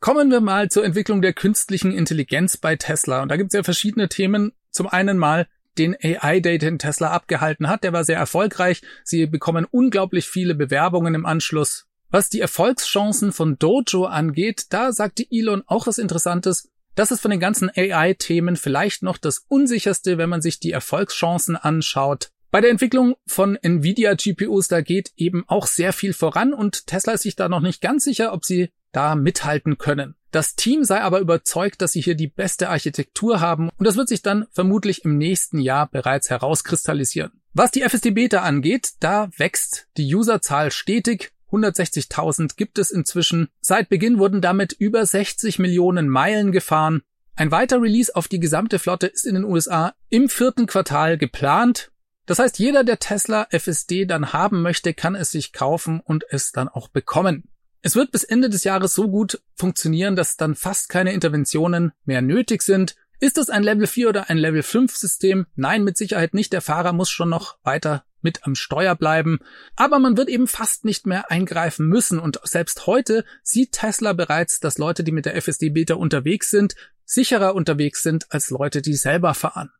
Kommen 0.00 0.30
wir 0.30 0.40
mal 0.40 0.70
zur 0.70 0.84
Entwicklung 0.84 1.22
der 1.22 1.32
künstlichen 1.32 1.92
Intelligenz 1.92 2.56
bei 2.56 2.76
Tesla. 2.76 3.22
Und 3.22 3.30
da 3.30 3.36
gibt 3.36 3.52
es 3.52 3.56
ja 3.56 3.64
verschiedene 3.64 4.08
Themen. 4.08 4.52
Zum 4.70 4.86
einen 4.86 5.18
mal 5.18 5.48
den 5.76 5.96
AI-Day, 6.00 6.58
den 6.58 6.78
Tesla 6.78 7.10
abgehalten 7.10 7.68
hat. 7.68 7.82
Der 7.82 7.92
war 7.92 8.04
sehr 8.04 8.16
erfolgreich. 8.16 8.82
Sie 9.02 9.26
bekommen 9.26 9.66
unglaublich 9.68 10.28
viele 10.28 10.54
Bewerbungen 10.54 11.14
im 11.14 11.26
Anschluss. 11.26 11.86
Was 12.10 12.30
die 12.30 12.40
Erfolgschancen 12.40 13.32
von 13.32 13.58
Dojo 13.58 14.04
angeht, 14.04 14.66
da 14.70 14.92
sagte 14.92 15.26
Elon 15.30 15.64
auch 15.66 15.88
was 15.88 15.98
Interessantes. 15.98 16.70
Das 16.94 17.10
ist 17.10 17.20
von 17.20 17.30
den 17.30 17.40
ganzen 17.40 17.68
AI-Themen 17.68 18.56
vielleicht 18.56 19.02
noch 19.02 19.18
das 19.18 19.44
unsicherste, 19.48 20.16
wenn 20.16 20.28
man 20.28 20.42
sich 20.42 20.60
die 20.60 20.72
Erfolgschancen 20.72 21.56
anschaut. 21.56 22.30
Bei 22.50 22.60
der 22.60 22.70
Entwicklung 22.70 23.16
von 23.26 23.56
Nvidia 23.56 24.14
GPUs, 24.14 24.68
da 24.68 24.80
geht 24.80 25.12
eben 25.16 25.44
auch 25.48 25.66
sehr 25.66 25.92
viel 25.92 26.14
voran 26.14 26.54
und 26.54 26.86
Tesla 26.86 27.12
ist 27.12 27.22
sich 27.22 27.36
da 27.36 27.48
noch 27.48 27.60
nicht 27.60 27.82
ganz 27.82 28.04
sicher, 28.04 28.32
ob 28.32 28.44
sie 28.44 28.70
da 28.92 29.14
mithalten 29.14 29.78
können. 29.78 30.14
Das 30.30 30.56
Team 30.56 30.84
sei 30.84 31.00
aber 31.00 31.20
überzeugt, 31.20 31.80
dass 31.80 31.92
sie 31.92 32.02
hier 32.02 32.14
die 32.14 32.26
beste 32.26 32.68
Architektur 32.68 33.40
haben 33.40 33.70
und 33.76 33.86
das 33.86 33.96
wird 33.96 34.08
sich 34.08 34.22
dann 34.22 34.46
vermutlich 34.52 35.04
im 35.04 35.16
nächsten 35.16 35.58
Jahr 35.58 35.88
bereits 35.88 36.28
herauskristallisieren. 36.28 37.32
Was 37.54 37.70
die 37.70 37.82
FSD 37.82 38.10
Beta 38.10 38.42
angeht, 38.42 38.92
da 39.00 39.30
wächst 39.36 39.88
die 39.96 40.14
Userzahl 40.14 40.70
stetig. 40.70 41.32
160.000 41.50 42.56
gibt 42.56 42.78
es 42.78 42.90
inzwischen. 42.90 43.48
Seit 43.60 43.88
Beginn 43.88 44.18
wurden 44.18 44.42
damit 44.42 44.74
über 44.74 45.04
60 45.04 45.58
Millionen 45.58 46.08
Meilen 46.08 46.52
gefahren. 46.52 47.02
Ein 47.36 47.50
weiter 47.50 47.80
Release 47.80 48.14
auf 48.14 48.28
die 48.28 48.40
gesamte 48.40 48.78
Flotte 48.78 49.06
ist 49.06 49.24
in 49.24 49.34
den 49.34 49.44
USA 49.44 49.94
im 50.10 50.28
vierten 50.28 50.66
Quartal 50.66 51.16
geplant. 51.16 51.90
Das 52.26 52.38
heißt, 52.38 52.58
jeder, 52.58 52.84
der 52.84 52.98
Tesla 52.98 53.46
FSD 53.50 54.04
dann 54.04 54.34
haben 54.34 54.60
möchte, 54.60 54.92
kann 54.92 55.14
es 55.14 55.30
sich 55.30 55.54
kaufen 55.54 56.00
und 56.00 56.24
es 56.28 56.52
dann 56.52 56.68
auch 56.68 56.88
bekommen. 56.88 57.48
Es 57.80 57.94
wird 57.94 58.10
bis 58.10 58.24
Ende 58.24 58.50
des 58.50 58.64
Jahres 58.64 58.94
so 58.94 59.08
gut 59.08 59.40
funktionieren, 59.54 60.16
dass 60.16 60.36
dann 60.36 60.54
fast 60.54 60.88
keine 60.88 61.12
Interventionen 61.12 61.92
mehr 62.04 62.22
nötig 62.22 62.62
sind. 62.62 62.96
Ist 63.20 63.38
es 63.38 63.50
ein 63.50 63.62
Level 63.62 63.86
4 63.86 64.08
oder 64.08 64.30
ein 64.30 64.38
Level 64.38 64.62
5 64.62 64.96
System? 64.96 65.46
Nein, 65.54 65.84
mit 65.84 65.96
Sicherheit 65.96 66.34
nicht. 66.34 66.52
Der 66.52 66.60
Fahrer 66.60 66.92
muss 66.92 67.10
schon 67.10 67.28
noch 67.28 67.58
weiter 67.62 68.04
mit 68.20 68.44
am 68.44 68.54
Steuer 68.54 68.96
bleiben. 68.96 69.38
Aber 69.76 69.98
man 69.98 70.16
wird 70.16 70.28
eben 70.28 70.48
fast 70.48 70.84
nicht 70.84 71.06
mehr 71.06 71.30
eingreifen 71.30 71.86
müssen. 71.86 72.18
Und 72.18 72.40
selbst 72.44 72.86
heute 72.86 73.24
sieht 73.42 73.72
Tesla 73.72 74.12
bereits, 74.12 74.60
dass 74.60 74.78
Leute, 74.78 75.04
die 75.04 75.12
mit 75.12 75.26
der 75.26 75.40
FSD 75.40 75.70
Beta 75.70 75.94
unterwegs 75.94 76.50
sind, 76.50 76.74
sicherer 77.04 77.54
unterwegs 77.54 78.02
sind 78.02 78.26
als 78.30 78.50
Leute, 78.50 78.82
die 78.82 78.94
selber 78.94 79.34
fahren. 79.34 79.70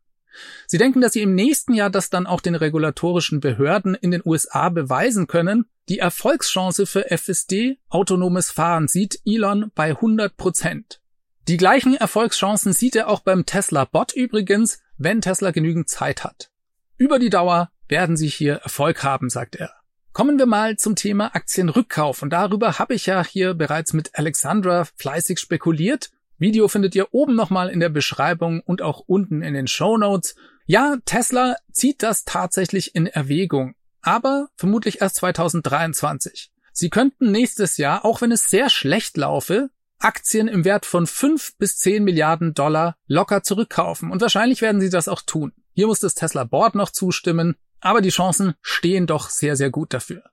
Sie 0.67 0.77
denken, 0.77 1.01
dass 1.01 1.13
sie 1.13 1.21
im 1.21 1.35
nächsten 1.35 1.73
Jahr 1.73 1.89
das 1.89 2.09
dann 2.09 2.27
auch 2.27 2.41
den 2.41 2.55
regulatorischen 2.55 3.39
Behörden 3.39 3.95
in 3.95 4.11
den 4.11 4.21
USA 4.23 4.69
beweisen 4.69 5.27
können. 5.27 5.65
Die 5.89 5.99
Erfolgschance 5.99 6.85
für 6.85 7.09
FSD, 7.09 7.79
autonomes 7.89 8.51
Fahren, 8.51 8.87
sieht 8.87 9.19
Elon 9.25 9.71
bei 9.73 9.89
100 9.89 10.37
Prozent. 10.37 11.01
Die 11.47 11.57
gleichen 11.57 11.95
Erfolgschancen 11.95 12.73
sieht 12.73 12.95
er 12.95 13.09
auch 13.09 13.21
beim 13.21 13.45
Tesla 13.45 13.85
Bot 13.85 14.13
übrigens, 14.13 14.79
wenn 14.97 15.19
Tesla 15.21 15.49
genügend 15.49 15.89
Zeit 15.89 16.23
hat. 16.23 16.51
Über 16.97 17.17
die 17.17 17.31
Dauer 17.31 17.71
werden 17.87 18.17
sie 18.17 18.27
hier 18.27 18.55
Erfolg 18.57 19.03
haben, 19.03 19.29
sagt 19.31 19.55
er. 19.55 19.73
Kommen 20.13 20.37
wir 20.37 20.45
mal 20.45 20.77
zum 20.77 20.95
Thema 20.95 21.33
Aktienrückkauf 21.33 22.21
und 22.21 22.29
darüber 22.31 22.77
habe 22.77 22.93
ich 22.93 23.07
ja 23.07 23.25
hier 23.25 23.55
bereits 23.55 23.93
mit 23.93 24.11
Alexandra 24.13 24.85
fleißig 24.95 25.39
spekuliert 25.39 26.11
Video 26.39 26.69
findet 26.69 26.95
ihr 26.95 27.13
oben 27.13 27.35
nochmal 27.35 27.69
in 27.69 27.81
der 27.81 27.89
Beschreibung 27.89 28.61
und 28.61 28.81
auch 28.81 29.03
unten 29.05 29.41
in 29.41 29.53
den 29.53 29.67
Show 29.67 29.97
Notes. 29.97 30.35
Ja, 30.65 30.95
Tesla 31.03 31.57
zieht 31.73 32.01
das 32.01 32.23
tatsächlich 32.23 32.95
in 32.95 33.07
Erwägung, 33.07 33.75
aber 34.01 34.49
vermutlich 34.55 35.01
erst 35.01 35.15
2023. 35.17 36.51
Sie 36.71 36.89
könnten 36.89 37.31
nächstes 37.31 37.77
Jahr, 37.77 38.05
auch 38.05 38.21
wenn 38.21 38.31
es 38.31 38.49
sehr 38.49 38.69
schlecht 38.69 39.17
laufe, 39.17 39.69
Aktien 39.99 40.47
im 40.47 40.63
Wert 40.63 40.85
von 40.85 41.07
5 41.07 41.57
bis 41.57 41.77
10 41.77 42.03
Milliarden 42.03 42.53
Dollar 42.53 42.95
locker 43.07 43.43
zurückkaufen. 43.43 44.11
Und 44.11 44.21
wahrscheinlich 44.21 44.61
werden 44.61 44.79
sie 44.79 44.89
das 44.89 45.09
auch 45.09 45.21
tun. 45.21 45.51
Hier 45.73 45.87
muss 45.87 45.99
das 45.99 46.15
Tesla 46.15 46.45
Board 46.45 46.75
noch 46.75 46.89
zustimmen, 46.89 47.55
aber 47.81 48.01
die 48.01 48.09
Chancen 48.09 48.53
stehen 48.61 49.07
doch 49.07 49.29
sehr, 49.29 49.55
sehr 49.55 49.69
gut 49.69 49.93
dafür. 49.93 50.23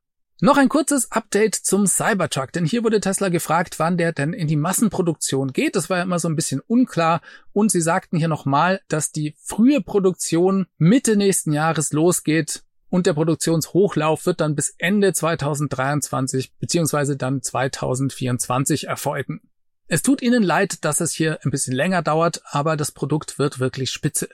Noch 0.40 0.58
ein 0.58 0.68
kurzes 0.68 1.10
Update 1.12 1.54
zum 1.54 1.86
Cybertruck, 1.86 2.52
denn 2.52 2.66
hier 2.66 2.84
wurde 2.84 3.00
Tesla 3.00 3.30
gefragt, 3.30 3.78
wann 3.78 3.96
der 3.96 4.12
denn 4.12 4.34
in 4.34 4.46
die 4.46 4.56
Massenproduktion 4.56 5.54
geht. 5.54 5.76
Das 5.76 5.88
war 5.88 5.96
ja 5.96 6.02
immer 6.02 6.18
so 6.18 6.28
ein 6.28 6.36
bisschen 6.36 6.60
unklar 6.60 7.22
und 7.52 7.70
sie 7.70 7.80
sagten 7.80 8.18
hier 8.18 8.28
nochmal, 8.28 8.82
dass 8.88 9.12
die 9.12 9.34
frühe 9.42 9.80
Produktion 9.80 10.66
Mitte 10.76 11.16
nächsten 11.16 11.54
Jahres 11.54 11.92
losgeht 11.92 12.64
und 12.96 13.06
der 13.06 13.12
Produktionshochlauf 13.12 14.24
wird 14.24 14.40
dann 14.40 14.54
bis 14.54 14.74
Ende 14.78 15.12
2023 15.12 16.54
beziehungsweise 16.58 17.18
dann 17.18 17.42
2024 17.42 18.86
erfolgen. 18.86 19.42
Es 19.86 20.00
tut 20.00 20.22
ihnen 20.22 20.42
leid, 20.42 20.82
dass 20.82 21.02
es 21.02 21.12
hier 21.12 21.38
ein 21.44 21.50
bisschen 21.50 21.74
länger 21.74 22.00
dauert, 22.00 22.40
aber 22.46 22.74
das 22.74 22.92
Produkt 22.92 23.38
wird 23.38 23.60
wirklich 23.60 23.90
spitze. 23.90 24.30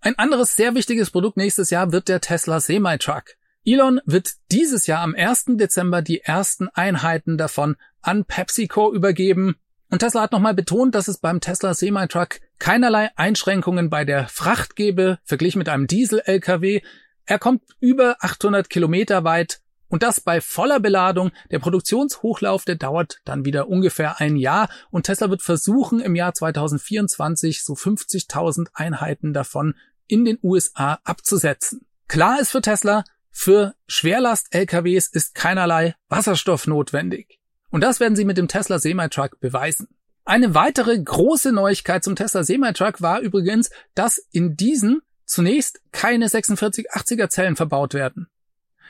Ein 0.00 0.16
anderes 0.20 0.54
sehr 0.54 0.76
wichtiges 0.76 1.10
Produkt 1.10 1.36
nächstes 1.36 1.70
Jahr 1.70 1.90
wird 1.90 2.06
der 2.06 2.20
Tesla 2.20 2.60
Semi-Truck. 2.60 3.34
Elon 3.64 4.00
wird 4.04 4.34
dieses 4.52 4.86
Jahr 4.86 5.00
am 5.00 5.16
1. 5.16 5.46
Dezember 5.56 6.00
die 6.00 6.20
ersten 6.20 6.68
Einheiten 6.68 7.36
davon 7.36 7.74
an 8.02 8.24
PepsiCo 8.24 8.94
übergeben. 8.94 9.56
Und 9.90 9.98
Tesla 9.98 10.22
hat 10.22 10.30
nochmal 10.30 10.54
betont, 10.54 10.94
dass 10.94 11.08
es 11.08 11.18
beim 11.18 11.40
Tesla 11.40 11.74
Semi-Truck 11.74 12.38
keinerlei 12.60 13.10
Einschränkungen 13.16 13.90
bei 13.90 14.04
der 14.04 14.28
Fracht 14.28 14.76
gebe, 14.76 15.18
verglichen 15.24 15.58
mit 15.58 15.68
einem 15.68 15.88
Diesel-LKW. 15.88 16.82
Er 17.26 17.38
kommt 17.38 17.62
über 17.80 18.16
800 18.20 18.70
Kilometer 18.70 19.24
weit 19.24 19.60
und 19.88 20.02
das 20.02 20.20
bei 20.20 20.40
voller 20.40 20.80
Beladung. 20.80 21.32
Der 21.50 21.58
Produktionshochlauf, 21.58 22.64
der 22.64 22.76
dauert 22.76 23.20
dann 23.24 23.44
wieder 23.44 23.68
ungefähr 23.68 24.20
ein 24.20 24.36
Jahr 24.36 24.68
und 24.90 25.04
Tesla 25.04 25.30
wird 25.30 25.42
versuchen, 25.42 26.00
im 26.00 26.14
Jahr 26.14 26.34
2024 26.34 27.64
so 27.64 27.74
50.000 27.74 28.68
Einheiten 28.74 29.32
davon 29.32 29.74
in 30.06 30.24
den 30.24 30.38
USA 30.42 31.00
abzusetzen. 31.04 31.86
Klar 32.08 32.40
ist 32.40 32.50
für 32.50 32.62
Tesla, 32.62 33.04
für 33.30 33.74
Schwerlast-LKWs 33.88 35.08
ist 35.08 35.34
keinerlei 35.34 35.94
Wasserstoff 36.08 36.66
notwendig. 36.66 37.40
Und 37.70 37.82
das 37.82 38.00
werden 38.00 38.16
sie 38.16 38.24
mit 38.24 38.38
dem 38.38 38.48
Tesla 38.48 38.78
Semi-Truck 38.78 39.40
beweisen. 39.40 39.88
Eine 40.24 40.54
weitere 40.54 40.98
große 40.98 41.52
Neuigkeit 41.52 42.02
zum 42.02 42.16
Tesla 42.16 42.42
Semi-Truck 42.42 43.02
war 43.02 43.20
übrigens, 43.20 43.70
dass 43.94 44.18
in 44.30 44.56
diesen 44.56 45.02
zunächst 45.26 45.80
keine 45.92 46.28
4680er 46.28 47.28
Zellen 47.28 47.56
verbaut 47.56 47.94
werden. 47.94 48.28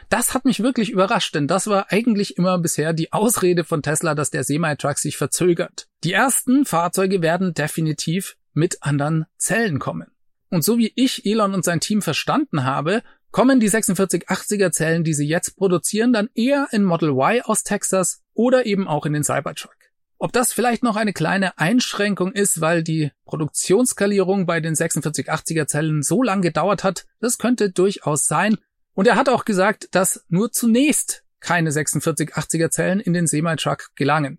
Das 0.08 0.34
hat 0.34 0.44
mich 0.44 0.62
wirklich 0.62 0.90
überrascht, 0.90 1.34
denn 1.34 1.48
das 1.48 1.66
war 1.66 1.90
eigentlich 1.90 2.36
immer 2.36 2.58
bisher 2.58 2.92
die 2.92 3.12
Ausrede 3.12 3.64
von 3.64 3.82
Tesla, 3.82 4.14
dass 4.14 4.30
der 4.30 4.44
Semi-Truck 4.44 4.98
sich 4.98 5.16
verzögert. 5.16 5.88
Die 6.04 6.12
ersten 6.12 6.64
Fahrzeuge 6.64 7.22
werden 7.22 7.54
definitiv 7.54 8.36
mit 8.52 8.82
anderen 8.82 9.26
Zellen 9.36 9.78
kommen. 9.78 10.08
Und 10.48 10.62
so 10.62 10.78
wie 10.78 10.92
ich 10.94 11.26
Elon 11.26 11.54
und 11.54 11.64
sein 11.64 11.80
Team 11.80 12.02
verstanden 12.02 12.64
habe, 12.64 13.02
kommen 13.32 13.58
die 13.58 13.70
4680er 13.70 14.70
Zellen, 14.70 15.02
die 15.02 15.12
sie 15.12 15.26
jetzt 15.26 15.56
produzieren, 15.56 16.12
dann 16.12 16.30
eher 16.34 16.68
in 16.70 16.84
Model 16.84 17.10
Y 17.10 17.42
aus 17.42 17.64
Texas 17.64 18.22
oder 18.32 18.64
eben 18.64 18.86
auch 18.86 19.06
in 19.06 19.12
den 19.12 19.24
Cybertruck. 19.24 19.76
Ob 20.18 20.32
das 20.32 20.52
vielleicht 20.52 20.82
noch 20.82 20.96
eine 20.96 21.12
kleine 21.12 21.58
Einschränkung 21.58 22.32
ist, 22.32 22.60
weil 22.60 22.82
die 22.82 23.12
Produktionsskalierung 23.26 24.46
bei 24.46 24.60
den 24.60 24.74
4680er 24.74 25.66
Zellen 25.66 26.02
so 26.02 26.22
lang 26.22 26.40
gedauert 26.40 26.84
hat, 26.84 27.06
das 27.20 27.36
könnte 27.36 27.70
durchaus 27.70 28.26
sein. 28.26 28.56
Und 28.94 29.06
er 29.06 29.16
hat 29.16 29.28
auch 29.28 29.44
gesagt, 29.44 29.88
dass 29.94 30.24
nur 30.28 30.50
zunächst 30.52 31.22
keine 31.40 31.70
4680er 31.70 32.70
Zellen 32.70 33.00
in 33.00 33.12
den 33.12 33.26
Semi-Truck 33.26 33.90
gelangen. 33.94 34.38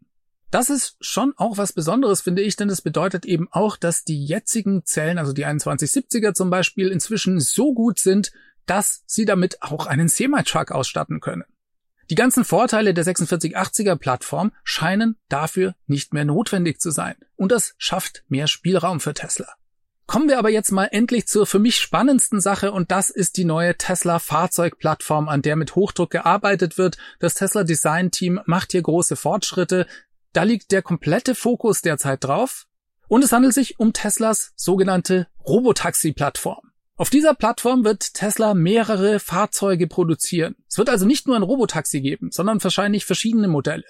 Das 0.50 0.69
ist 0.69 0.96
schon 1.00 1.34
auch 1.36 1.57
was 1.57 1.74
Besonderes, 1.74 2.22
finde 2.22 2.41
ich, 2.41 2.55
denn 2.55 2.69
das 2.69 2.81
bedeutet 2.81 3.25
eben 3.25 3.48
auch, 3.51 3.77
dass 3.77 4.03
die 4.03 4.25
jetzigen 4.25 4.84
Zellen, 4.86 5.17
also 5.17 5.34
die 5.34 5.46
2170er 5.46 6.34
zum 6.34 6.50
Beispiel, 6.50 6.88
inzwischen 6.88 7.39
so 7.39 7.74
gut 7.74 8.00
sind, 8.00 8.31
dass 8.65 9.03
sie 9.05 9.25
damit 9.25 9.62
auch 9.62 9.86
einen 9.86 10.07
Semi-Truck 10.07 10.72
ausstatten 10.72 11.19
können. 11.19 11.43
Die 12.10 12.16
ganzen 12.16 12.46
Vorteile 12.46 12.94
der 12.94 13.06
4680er 13.06 13.96
Plattform 13.98 14.54
scheinen 14.64 15.18
dafür 15.28 15.76
nicht 15.88 16.14
mehr 16.14 16.24
notwendig 16.24 16.80
zu 16.80 16.92
sein. 16.92 17.16
Und 17.36 17.52
das 17.52 17.76
schafft 17.78 18.24
mehr 18.30 18.48
Spielraum 18.48 19.00
für 19.00 19.14
Tesla. 19.14 19.48
Kommen 20.06 20.30
wir 20.30 20.40
aber 20.40 20.50
jetzt 20.50 20.72
mal 20.72 20.86
endlich 20.86 21.28
zur 21.28 21.46
für 21.46 21.60
mich 21.60 21.82
spannendsten 21.82 22.40
Sache 22.40 22.72
und 22.72 22.92
das 22.92 23.10
ist 23.10 23.36
die 23.36 23.44
neue 23.44 23.76
Tesla 23.76 24.20
Fahrzeugplattform, 24.20 25.28
an 25.28 25.42
der 25.42 25.58
mit 25.58 25.76
Hochdruck 25.76 26.12
gearbeitet 26.12 26.78
wird. 26.78 26.98
Das 27.20 27.34
Tesla 27.34 27.66
Design 27.66 28.10
Team 28.10 28.40
macht 28.46 28.72
hier 28.72 28.82
große 28.82 29.18
Fortschritte. 29.18 29.86
Da 30.32 30.44
liegt 30.44 30.72
der 30.72 30.82
komplette 30.82 31.36
Fokus 31.36 31.82
derzeit 31.82 32.24
drauf. 32.24 32.68
Und 33.10 33.22
es 33.24 33.34
handelt 33.34 33.54
sich 33.54 33.80
um 33.80 33.92
Teslas 33.92 34.54
sogenannte 34.56 35.28
Robotaxi-Plattform. 35.46 36.67
Auf 37.00 37.12
dieser 37.12 37.36
Plattform 37.36 37.86
wird 37.86 38.16
Tesla 38.16 38.56
mehrere 38.56 39.20
Fahrzeuge 39.20 39.86
produzieren. 39.86 40.56
Es 40.68 40.80
wird 40.80 40.89
also 40.89 41.06
nicht 41.06 41.27
nur 41.27 41.36
ein 41.36 41.44
Robotaxi 41.44 42.01
geben, 42.01 42.32
sondern 42.32 42.63
wahrscheinlich 42.63 43.06
verschiedene 43.06 43.48
Modelle. 43.48 43.86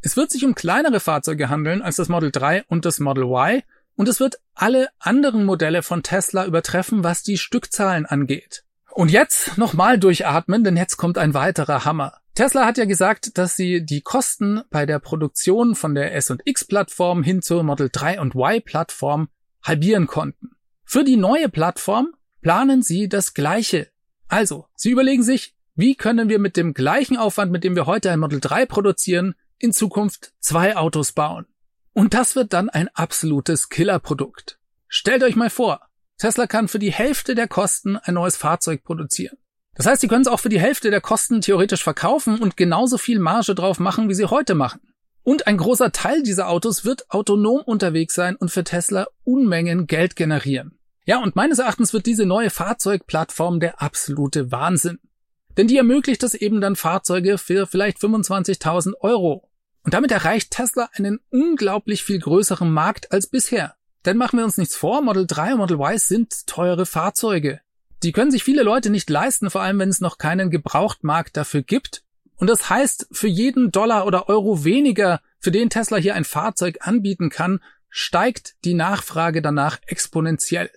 Es 0.00 0.16
wird 0.16 0.30
sich 0.30 0.42
um 0.42 0.54
kleinere 0.54 1.00
Fahrzeuge 1.00 1.50
handeln 1.50 1.82
als 1.82 1.96
das 1.96 2.08
Model 2.08 2.30
3 2.30 2.64
und 2.68 2.86
das 2.86 2.98
Model 2.98 3.24
Y 3.24 3.62
und 3.96 4.08
es 4.08 4.20
wird 4.20 4.36
alle 4.54 4.88
anderen 4.98 5.44
Modelle 5.44 5.82
von 5.82 6.02
Tesla 6.02 6.46
übertreffen, 6.46 7.04
was 7.04 7.22
die 7.22 7.36
Stückzahlen 7.36 8.06
angeht. 8.06 8.64
Und 8.90 9.10
jetzt 9.10 9.58
nochmal 9.58 9.98
durchatmen, 9.98 10.64
denn 10.64 10.78
jetzt 10.78 10.96
kommt 10.96 11.18
ein 11.18 11.34
weiterer 11.34 11.84
Hammer. 11.84 12.14
Tesla 12.34 12.64
hat 12.64 12.78
ja 12.78 12.86
gesagt, 12.86 13.36
dass 13.36 13.56
sie 13.56 13.84
die 13.84 14.00
Kosten 14.00 14.62
bei 14.70 14.86
der 14.86 14.98
Produktion 14.98 15.74
von 15.74 15.94
der 15.94 16.14
S 16.14 16.30
und 16.30 16.40
X 16.46 16.64
Plattform 16.64 17.22
hin 17.22 17.42
zur 17.42 17.62
Model 17.64 17.90
3 17.92 18.18
und 18.18 18.34
Y 18.34 18.62
Plattform 18.62 19.28
halbieren 19.62 20.06
konnten. 20.06 20.52
Für 20.84 21.04
die 21.04 21.16
neue 21.16 21.50
Plattform 21.50 22.14
planen 22.46 22.80
Sie 22.80 23.08
das 23.08 23.34
Gleiche. 23.34 23.88
Also, 24.28 24.68
Sie 24.76 24.90
überlegen 24.90 25.24
sich, 25.24 25.56
wie 25.74 25.96
können 25.96 26.28
wir 26.28 26.38
mit 26.38 26.56
dem 26.56 26.74
gleichen 26.74 27.16
Aufwand, 27.16 27.50
mit 27.50 27.64
dem 27.64 27.74
wir 27.74 27.86
heute 27.86 28.12
ein 28.12 28.20
Model 28.20 28.38
3 28.38 28.66
produzieren, 28.66 29.34
in 29.58 29.72
Zukunft 29.72 30.32
zwei 30.38 30.76
Autos 30.76 31.10
bauen. 31.10 31.46
Und 31.92 32.14
das 32.14 32.36
wird 32.36 32.52
dann 32.52 32.68
ein 32.70 32.86
absolutes 32.94 33.68
Killerprodukt. 33.68 34.60
Stellt 34.86 35.24
euch 35.24 35.34
mal 35.34 35.50
vor, 35.50 35.80
Tesla 36.18 36.46
kann 36.46 36.68
für 36.68 36.78
die 36.78 36.92
Hälfte 36.92 37.34
der 37.34 37.48
Kosten 37.48 37.96
ein 37.96 38.14
neues 38.14 38.36
Fahrzeug 38.36 38.84
produzieren. 38.84 39.38
Das 39.74 39.86
heißt, 39.86 40.00
sie 40.00 40.06
können 40.06 40.22
es 40.22 40.28
auch 40.28 40.38
für 40.38 40.48
die 40.48 40.60
Hälfte 40.60 40.92
der 40.92 41.00
Kosten 41.00 41.40
theoretisch 41.40 41.82
verkaufen 41.82 42.38
und 42.38 42.56
genauso 42.56 42.96
viel 42.96 43.18
Marge 43.18 43.56
drauf 43.56 43.80
machen, 43.80 44.08
wie 44.08 44.14
sie 44.14 44.30
heute 44.30 44.54
machen. 44.54 44.82
Und 45.24 45.48
ein 45.48 45.56
großer 45.56 45.90
Teil 45.90 46.22
dieser 46.22 46.46
Autos 46.46 46.84
wird 46.84 47.10
autonom 47.10 47.62
unterwegs 47.62 48.14
sein 48.14 48.36
und 48.36 48.52
für 48.52 48.62
Tesla 48.62 49.08
Unmengen 49.24 49.88
Geld 49.88 50.14
generieren. 50.14 50.75
Ja, 51.06 51.22
und 51.22 51.36
meines 51.36 51.60
Erachtens 51.60 51.92
wird 51.92 52.06
diese 52.06 52.26
neue 52.26 52.50
Fahrzeugplattform 52.50 53.60
der 53.60 53.80
absolute 53.80 54.50
Wahnsinn. 54.50 54.98
Denn 55.56 55.68
die 55.68 55.76
ermöglicht 55.76 56.22
es 56.24 56.34
eben 56.34 56.60
dann 56.60 56.74
Fahrzeuge 56.74 57.38
für 57.38 57.68
vielleicht 57.68 57.98
25.000 57.98 58.94
Euro. 59.00 59.48
Und 59.84 59.94
damit 59.94 60.10
erreicht 60.10 60.50
Tesla 60.50 60.90
einen 60.94 61.20
unglaublich 61.30 62.02
viel 62.02 62.18
größeren 62.18 62.70
Markt 62.70 63.12
als 63.12 63.28
bisher. 63.28 63.76
Denn 64.04 64.16
machen 64.16 64.38
wir 64.38 64.44
uns 64.44 64.58
nichts 64.58 64.74
vor, 64.74 65.00
Model 65.00 65.28
3 65.28 65.52
und 65.52 65.58
Model 65.58 65.78
Y 65.78 65.98
sind 65.98 66.46
teure 66.48 66.86
Fahrzeuge. 66.86 67.60
Die 68.02 68.10
können 68.10 68.32
sich 68.32 68.42
viele 68.42 68.64
Leute 68.64 68.90
nicht 68.90 69.08
leisten, 69.08 69.48
vor 69.48 69.62
allem 69.62 69.78
wenn 69.78 69.88
es 69.88 70.00
noch 70.00 70.18
keinen 70.18 70.50
Gebrauchtmarkt 70.50 71.36
dafür 71.36 71.62
gibt. 71.62 72.02
Und 72.34 72.50
das 72.50 72.68
heißt, 72.68 73.06
für 73.12 73.28
jeden 73.28 73.70
Dollar 73.70 74.06
oder 74.06 74.28
Euro 74.28 74.64
weniger, 74.64 75.20
für 75.38 75.52
den 75.52 75.70
Tesla 75.70 75.98
hier 75.98 76.16
ein 76.16 76.24
Fahrzeug 76.24 76.78
anbieten 76.80 77.30
kann, 77.30 77.60
steigt 77.88 78.56
die 78.64 78.74
Nachfrage 78.74 79.40
danach 79.40 79.78
exponentiell. 79.86 80.70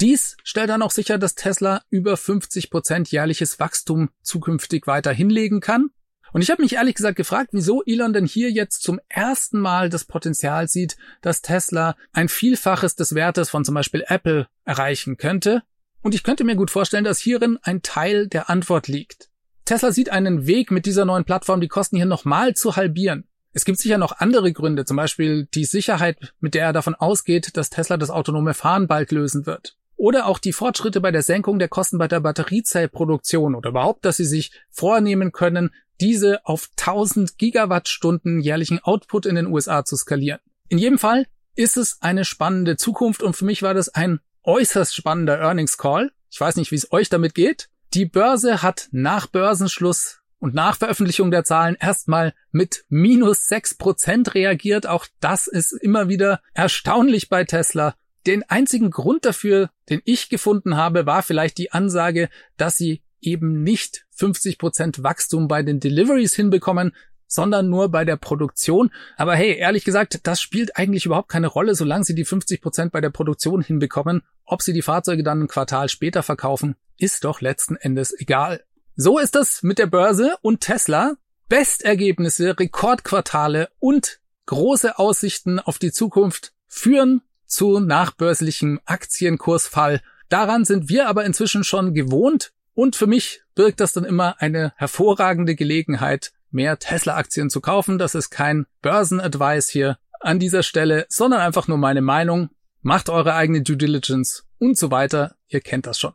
Dies 0.00 0.36
stellt 0.44 0.68
dann 0.68 0.82
auch 0.82 0.90
sicher, 0.90 1.16
dass 1.16 1.34
Tesla 1.34 1.82
über 1.88 2.16
50 2.16 2.70
Prozent 2.70 3.10
jährliches 3.10 3.58
Wachstum 3.58 4.10
zukünftig 4.22 4.86
weiter 4.86 5.12
hinlegen 5.12 5.60
kann. 5.60 5.88
Und 6.32 6.42
ich 6.42 6.50
habe 6.50 6.62
mich 6.62 6.74
ehrlich 6.74 6.96
gesagt 6.96 7.16
gefragt, 7.16 7.50
wieso 7.52 7.82
Elon 7.84 8.12
denn 8.12 8.26
hier 8.26 8.50
jetzt 8.50 8.82
zum 8.82 9.00
ersten 9.08 9.58
Mal 9.58 9.88
das 9.88 10.04
Potenzial 10.04 10.68
sieht, 10.68 10.98
dass 11.22 11.40
Tesla 11.40 11.96
ein 12.12 12.28
Vielfaches 12.28 12.94
des 12.94 13.14
Wertes 13.14 13.48
von 13.48 13.64
zum 13.64 13.74
Beispiel 13.74 14.04
Apple 14.06 14.48
erreichen 14.64 15.16
könnte. 15.16 15.62
Und 16.02 16.14
ich 16.14 16.22
könnte 16.22 16.44
mir 16.44 16.56
gut 16.56 16.70
vorstellen, 16.70 17.04
dass 17.04 17.18
hierin 17.18 17.58
ein 17.62 17.80
Teil 17.80 18.28
der 18.28 18.50
Antwort 18.50 18.88
liegt. 18.88 19.30
Tesla 19.64 19.92
sieht 19.92 20.10
einen 20.10 20.46
Weg 20.46 20.70
mit 20.70 20.84
dieser 20.84 21.06
neuen 21.06 21.24
Plattform, 21.24 21.62
die 21.62 21.68
Kosten 21.68 21.96
hier 21.96 22.06
nochmal 22.06 22.54
zu 22.54 22.76
halbieren. 22.76 23.26
Es 23.52 23.64
gibt 23.64 23.78
sicher 23.78 23.96
noch 23.96 24.18
andere 24.18 24.52
Gründe, 24.52 24.84
zum 24.84 24.98
Beispiel 24.98 25.48
die 25.54 25.64
Sicherheit, 25.64 26.34
mit 26.40 26.52
der 26.52 26.66
er 26.66 26.72
davon 26.74 26.94
ausgeht, 26.94 27.56
dass 27.56 27.70
Tesla 27.70 27.96
das 27.96 28.10
autonome 28.10 28.52
Fahren 28.52 28.86
bald 28.86 29.10
lösen 29.10 29.46
wird. 29.46 29.78
Oder 29.96 30.26
auch 30.26 30.38
die 30.38 30.52
Fortschritte 30.52 31.00
bei 31.00 31.10
der 31.10 31.22
Senkung 31.22 31.58
der 31.58 31.68
Kosten 31.68 31.98
bei 31.98 32.06
der 32.06 32.20
Batteriezellproduktion 32.20 33.54
oder 33.54 33.70
überhaupt, 33.70 34.04
dass 34.04 34.18
sie 34.18 34.26
sich 34.26 34.52
vornehmen 34.70 35.32
können, 35.32 35.70
diese 36.00 36.44
auf 36.44 36.68
1000 36.78 37.38
Gigawattstunden 37.38 38.40
jährlichen 38.40 38.78
Output 38.80 39.26
in 39.26 39.36
den 39.36 39.46
USA 39.46 39.84
zu 39.84 39.96
skalieren. 39.96 40.40
In 40.68 40.78
jedem 40.78 40.98
Fall 40.98 41.26
ist 41.54 41.78
es 41.78 42.02
eine 42.02 42.24
spannende 42.24 42.76
Zukunft 42.76 43.22
und 43.22 43.34
für 43.34 43.46
mich 43.46 43.62
war 43.62 43.72
das 43.72 43.88
ein 43.88 44.20
äußerst 44.42 44.94
spannender 44.94 45.38
Earnings 45.38 45.78
Call. 45.78 46.12
Ich 46.30 46.40
weiß 46.40 46.56
nicht, 46.56 46.70
wie 46.70 46.76
es 46.76 46.92
euch 46.92 47.08
damit 47.08 47.34
geht. 47.34 47.70
Die 47.94 48.04
Börse 48.04 48.62
hat 48.62 48.88
nach 48.92 49.26
Börsenschluss 49.26 50.20
und 50.38 50.54
nach 50.54 50.76
Veröffentlichung 50.76 51.30
der 51.30 51.44
Zahlen 51.44 51.76
erstmal 51.80 52.34
mit 52.50 52.84
minus 52.88 53.46
sechs 53.46 53.74
Prozent 53.74 54.34
reagiert. 54.34 54.86
Auch 54.86 55.06
das 55.20 55.46
ist 55.46 55.72
immer 55.72 56.08
wieder 56.08 56.42
erstaunlich 56.52 57.30
bei 57.30 57.44
Tesla. 57.44 57.94
Den 58.26 58.42
einzigen 58.42 58.90
Grund 58.90 59.24
dafür, 59.24 59.70
den 59.88 60.02
ich 60.04 60.28
gefunden 60.28 60.76
habe, 60.76 61.06
war 61.06 61.22
vielleicht 61.22 61.58
die 61.58 61.72
Ansage, 61.72 62.28
dass 62.56 62.76
sie 62.76 63.02
eben 63.20 63.62
nicht 63.62 64.06
50 64.10 64.58
Prozent 64.58 65.02
Wachstum 65.02 65.48
bei 65.48 65.62
den 65.62 65.78
Deliveries 65.80 66.34
hinbekommen, 66.34 66.92
sondern 67.28 67.68
nur 67.68 67.88
bei 67.90 68.04
der 68.04 68.16
Produktion. 68.16 68.90
Aber 69.16 69.34
hey, 69.34 69.56
ehrlich 69.56 69.84
gesagt, 69.84 70.20
das 70.24 70.40
spielt 70.40 70.76
eigentlich 70.76 71.06
überhaupt 71.06 71.28
keine 71.28 71.46
Rolle, 71.46 71.74
solange 71.74 72.04
sie 72.04 72.14
die 72.14 72.24
50 72.24 72.60
Prozent 72.60 72.92
bei 72.92 73.00
der 73.00 73.10
Produktion 73.10 73.62
hinbekommen. 73.62 74.22
Ob 74.44 74.62
sie 74.62 74.72
die 74.72 74.82
Fahrzeuge 74.82 75.22
dann 75.22 75.42
ein 75.42 75.48
Quartal 75.48 75.88
später 75.88 76.22
verkaufen, 76.22 76.76
ist 76.98 77.24
doch 77.24 77.40
letzten 77.40 77.76
Endes 77.76 78.12
egal. 78.18 78.64
So 78.96 79.18
ist 79.18 79.36
es 79.36 79.62
mit 79.62 79.78
der 79.78 79.86
Börse 79.86 80.36
und 80.42 80.60
Tesla. 80.60 81.16
Bestergebnisse, 81.48 82.58
Rekordquartale 82.58 83.68
und 83.78 84.20
große 84.46 84.98
Aussichten 84.98 85.60
auf 85.60 85.78
die 85.78 85.92
Zukunft 85.92 86.52
führen 86.66 87.22
zu 87.46 87.80
nachbörslichem 87.80 88.80
Aktienkursfall. 88.84 90.02
Daran 90.28 90.64
sind 90.64 90.88
wir 90.88 91.08
aber 91.08 91.24
inzwischen 91.24 91.64
schon 91.64 91.94
gewohnt 91.94 92.52
und 92.74 92.96
für 92.96 93.06
mich 93.06 93.42
birgt 93.54 93.80
das 93.80 93.92
dann 93.92 94.04
immer 94.04 94.40
eine 94.40 94.72
hervorragende 94.76 95.54
Gelegenheit, 95.54 96.32
mehr 96.50 96.78
Tesla-Aktien 96.78 97.50
zu 97.50 97.60
kaufen. 97.60 97.98
Das 97.98 98.14
ist 98.14 98.30
kein 98.30 98.66
Börsenadvice 98.82 99.68
hier 99.68 99.98
an 100.20 100.38
dieser 100.38 100.62
Stelle, 100.62 101.06
sondern 101.08 101.40
einfach 101.40 101.68
nur 101.68 101.78
meine 101.78 102.02
Meinung. 102.02 102.50
Macht 102.82 103.08
eure 103.08 103.34
eigene 103.34 103.62
Due 103.62 103.76
Diligence 103.76 104.44
und 104.58 104.76
so 104.76 104.90
weiter. 104.90 105.36
Ihr 105.48 105.60
kennt 105.60 105.86
das 105.86 105.98
schon. 105.98 106.12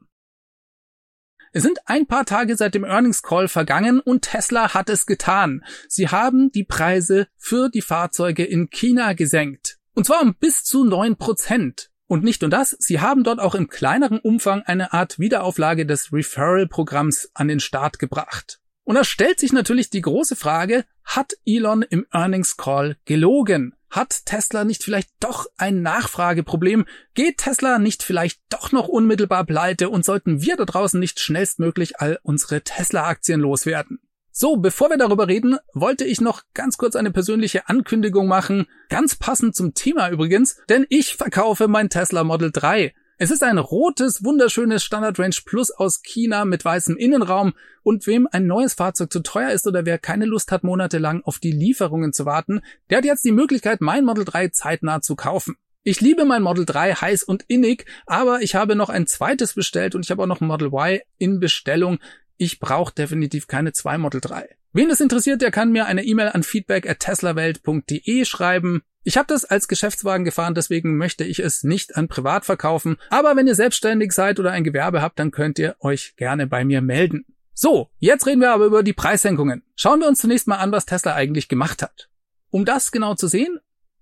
Es 1.54 1.64
sind 1.64 1.80
ein 1.86 2.08
paar 2.08 2.26
Tage 2.26 2.56
seit 2.56 2.76
dem 2.76 2.86
Earnings 2.86 3.24
Call 3.24 3.50
vergangen 3.50 4.00
und 4.00 4.22
Tesla 4.22 4.74
hat 4.74 4.90
es 4.90 5.06
getan. 5.06 5.66
Sie 5.90 6.08
haben 6.08 6.52
die 6.52 6.64
Preise 6.64 7.28
für 7.38 7.70
die 7.70 7.82
Fahrzeuge 7.82 8.46
in 8.46 8.70
China 8.70 9.14
gesenkt. 9.14 9.78
Und 9.94 10.06
zwar 10.06 10.22
um 10.22 10.36
bis 10.36 10.64
zu 10.64 10.84
neun 10.84 11.18
Prozent. 11.18 11.90
Und 12.08 12.24
nicht 12.24 12.42
nur 12.42 12.50
das, 12.50 12.76
sie 12.80 13.00
haben 13.00 13.24
dort 13.24 13.40
auch 13.40 13.56
im 13.56 13.70
kleineren 13.70 14.20
Umfang 14.20 14.64
eine 14.64 14.92
Art 14.92 15.18
Wiederauflage 15.18 15.86
des 15.86 16.12
Referral-Programms 16.12 17.32
an 17.34 17.48
den 17.48 17.62
Start 17.62 18.00
gebracht. 18.00 18.60
Und 18.84 18.96
da 18.96 19.04
stellt 19.04 19.40
sich 19.40 19.54
natürlich 19.54 19.90
die 19.90 20.02
große 20.02 20.36
Frage, 20.36 20.84
hat 21.06 21.34
Elon 21.46 21.84
im 21.84 22.06
Earnings 22.12 22.58
Call 22.58 22.98
gelogen? 23.06 23.76
Hat 23.90 24.26
Tesla 24.26 24.64
nicht 24.64 24.84
vielleicht 24.84 25.10
doch 25.20 25.48
ein 25.58 25.82
Nachfrageproblem? 25.82 26.86
Geht 27.14 27.38
Tesla 27.38 27.80
nicht 27.80 28.04
vielleicht 28.04 28.42
doch 28.50 28.72
noch 28.72 28.88
unmittelbar 28.88 29.46
pleite 29.46 29.90
und 29.90 30.06
sollten 30.06 30.42
wir 30.42 30.58
da 30.58 30.66
draußen 30.66 31.00
nicht 31.00 31.20
schnellstmöglich 31.20 32.00
all 32.00 32.20
unsere 32.24 32.62
Tesla-Aktien 32.62 33.42
loswerden? 33.42 34.00
So, 34.42 34.58
bevor 34.58 34.90
wir 34.90 34.98
darüber 34.98 35.28
reden, 35.28 35.60
wollte 35.76 36.04
ich 36.04 36.20
noch 36.20 36.42
ganz 36.56 36.80
kurz 36.80 36.96
eine 36.96 37.12
persönliche 37.12 37.70
Ankündigung 37.70 38.28
machen, 38.28 38.66
ganz 38.90 39.16
passend 39.16 39.56
zum 39.56 39.76
Thema 39.76 40.10
übrigens, 40.10 40.58
denn 40.68 40.88
ich 40.90 41.16
verkaufe 41.16 41.68
mein 41.68 41.90
Tesla 41.92 42.24
Model 42.24 42.50
3. 42.52 42.92
Es 43.20 43.30
ist 43.30 43.44
ein 43.44 43.60
rotes, 43.60 44.24
wunderschönes 44.24 44.84
Standard 44.84 45.20
Range 45.20 45.36
Plus 45.46 45.70
aus 45.70 46.02
China 46.02 46.46
mit 46.46 46.66
weißem 46.66 46.98
Innenraum 46.98 47.54
und 47.84 48.08
wem 48.08 48.28
ein 48.32 48.48
neues 48.48 48.74
Fahrzeug 48.74 49.14
zu 49.14 49.20
teuer 49.20 49.52
ist 49.52 49.68
oder 49.68 49.86
wer 49.86 50.00
keine 50.00 50.26
Lust 50.26 50.52
hat, 50.52 50.64
monatelang 50.64 51.22
auf 51.24 51.38
die 51.38 51.52
Lieferungen 51.52 52.12
zu 52.12 52.26
warten, 52.26 52.62
der 52.90 52.98
hat 52.98 53.06
jetzt 53.06 53.24
die 53.24 53.32
Möglichkeit, 53.32 53.80
mein 53.80 54.06
Model 54.06 54.26
3 54.26 54.48
zeitnah 54.48 55.02
zu 55.02 55.16
kaufen. 55.16 55.56
Ich 55.84 56.02
liebe 56.02 56.26
mein 56.26 56.42
Model 56.42 56.66
3 56.66 56.96
heiß 56.96 57.22
und 57.22 57.46
innig, 57.48 57.86
aber 58.08 58.42
ich 58.42 58.56
habe 58.56 58.76
noch 58.76 58.90
ein 58.90 59.06
zweites 59.06 59.54
bestellt 59.54 59.94
und 59.94 60.04
ich 60.04 60.10
habe 60.10 60.24
auch 60.24 60.28
noch 60.28 60.42
ein 60.42 60.48
Model 60.48 60.70
Y 60.70 61.00
in 61.20 61.40
Bestellung. 61.40 62.00
Ich 62.44 62.60
brauche 62.60 62.92
definitiv 62.92 63.46
keine 63.46 63.72
zwei 63.72 64.00
Model 64.00 64.20
3. 64.20 64.50
Wen 64.74 64.90
das 64.90 65.00
interessiert, 65.00 65.44
der 65.44 65.52
kann 65.52 65.72
mir 65.72 65.86
eine 65.86 66.04
E-Mail 66.04 66.30
an 66.30 66.42
feedback 66.42 66.90
at 66.90 67.00
teslawelt.de 67.00 68.26
schreiben. 68.26 68.82
Ich 69.04 69.16
habe 69.18 69.28
das 69.28 69.46
als 69.46 69.68
Geschäftswagen 69.68 70.26
gefahren, 70.26 70.56
deswegen 70.56 70.98
möchte 70.98 71.24
ich 71.24 71.38
es 71.38 71.64
nicht 71.64 71.96
an 71.96 72.08
Privat 72.08 72.44
verkaufen. 72.44 72.98
Aber 73.12 73.36
wenn 73.36 73.46
ihr 73.46 73.54
selbstständig 73.54 74.14
seid 74.14 74.40
oder 74.40 74.54
ein 74.54 74.64
Gewerbe 74.64 75.04
habt, 75.04 75.20
dann 75.20 75.30
könnt 75.30 75.60
ihr 75.60 75.76
euch 75.82 76.16
gerne 76.16 76.48
bei 76.48 76.66
mir 76.66 76.82
melden. 76.82 77.28
So, 77.54 77.92
jetzt 78.00 78.26
reden 78.26 78.42
wir 78.42 78.54
aber 78.54 78.66
über 78.66 78.82
die 78.82 78.94
Preissenkungen. 78.94 79.62
Schauen 79.76 80.00
wir 80.00 80.08
uns 80.08 80.18
zunächst 80.18 80.48
mal 80.48 80.58
an, 80.58 80.72
was 80.72 80.88
Tesla 80.88 81.14
eigentlich 81.14 81.48
gemacht 81.48 81.84
hat. 81.84 82.10
Um 82.50 82.66
das 82.66 82.92
genau 82.92 83.14
zu 83.14 83.28
sehen, 83.28 83.60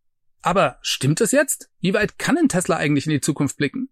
Aber 0.42 0.78
stimmt 0.80 1.20
es 1.20 1.32
jetzt? 1.32 1.70
Wie 1.80 1.92
weit 1.92 2.16
kann 2.16 2.38
ein 2.38 2.48
Tesla 2.48 2.76
eigentlich 2.76 3.06
in 3.06 3.12
die 3.12 3.20
Zukunft 3.20 3.56
blicken? 3.56 3.88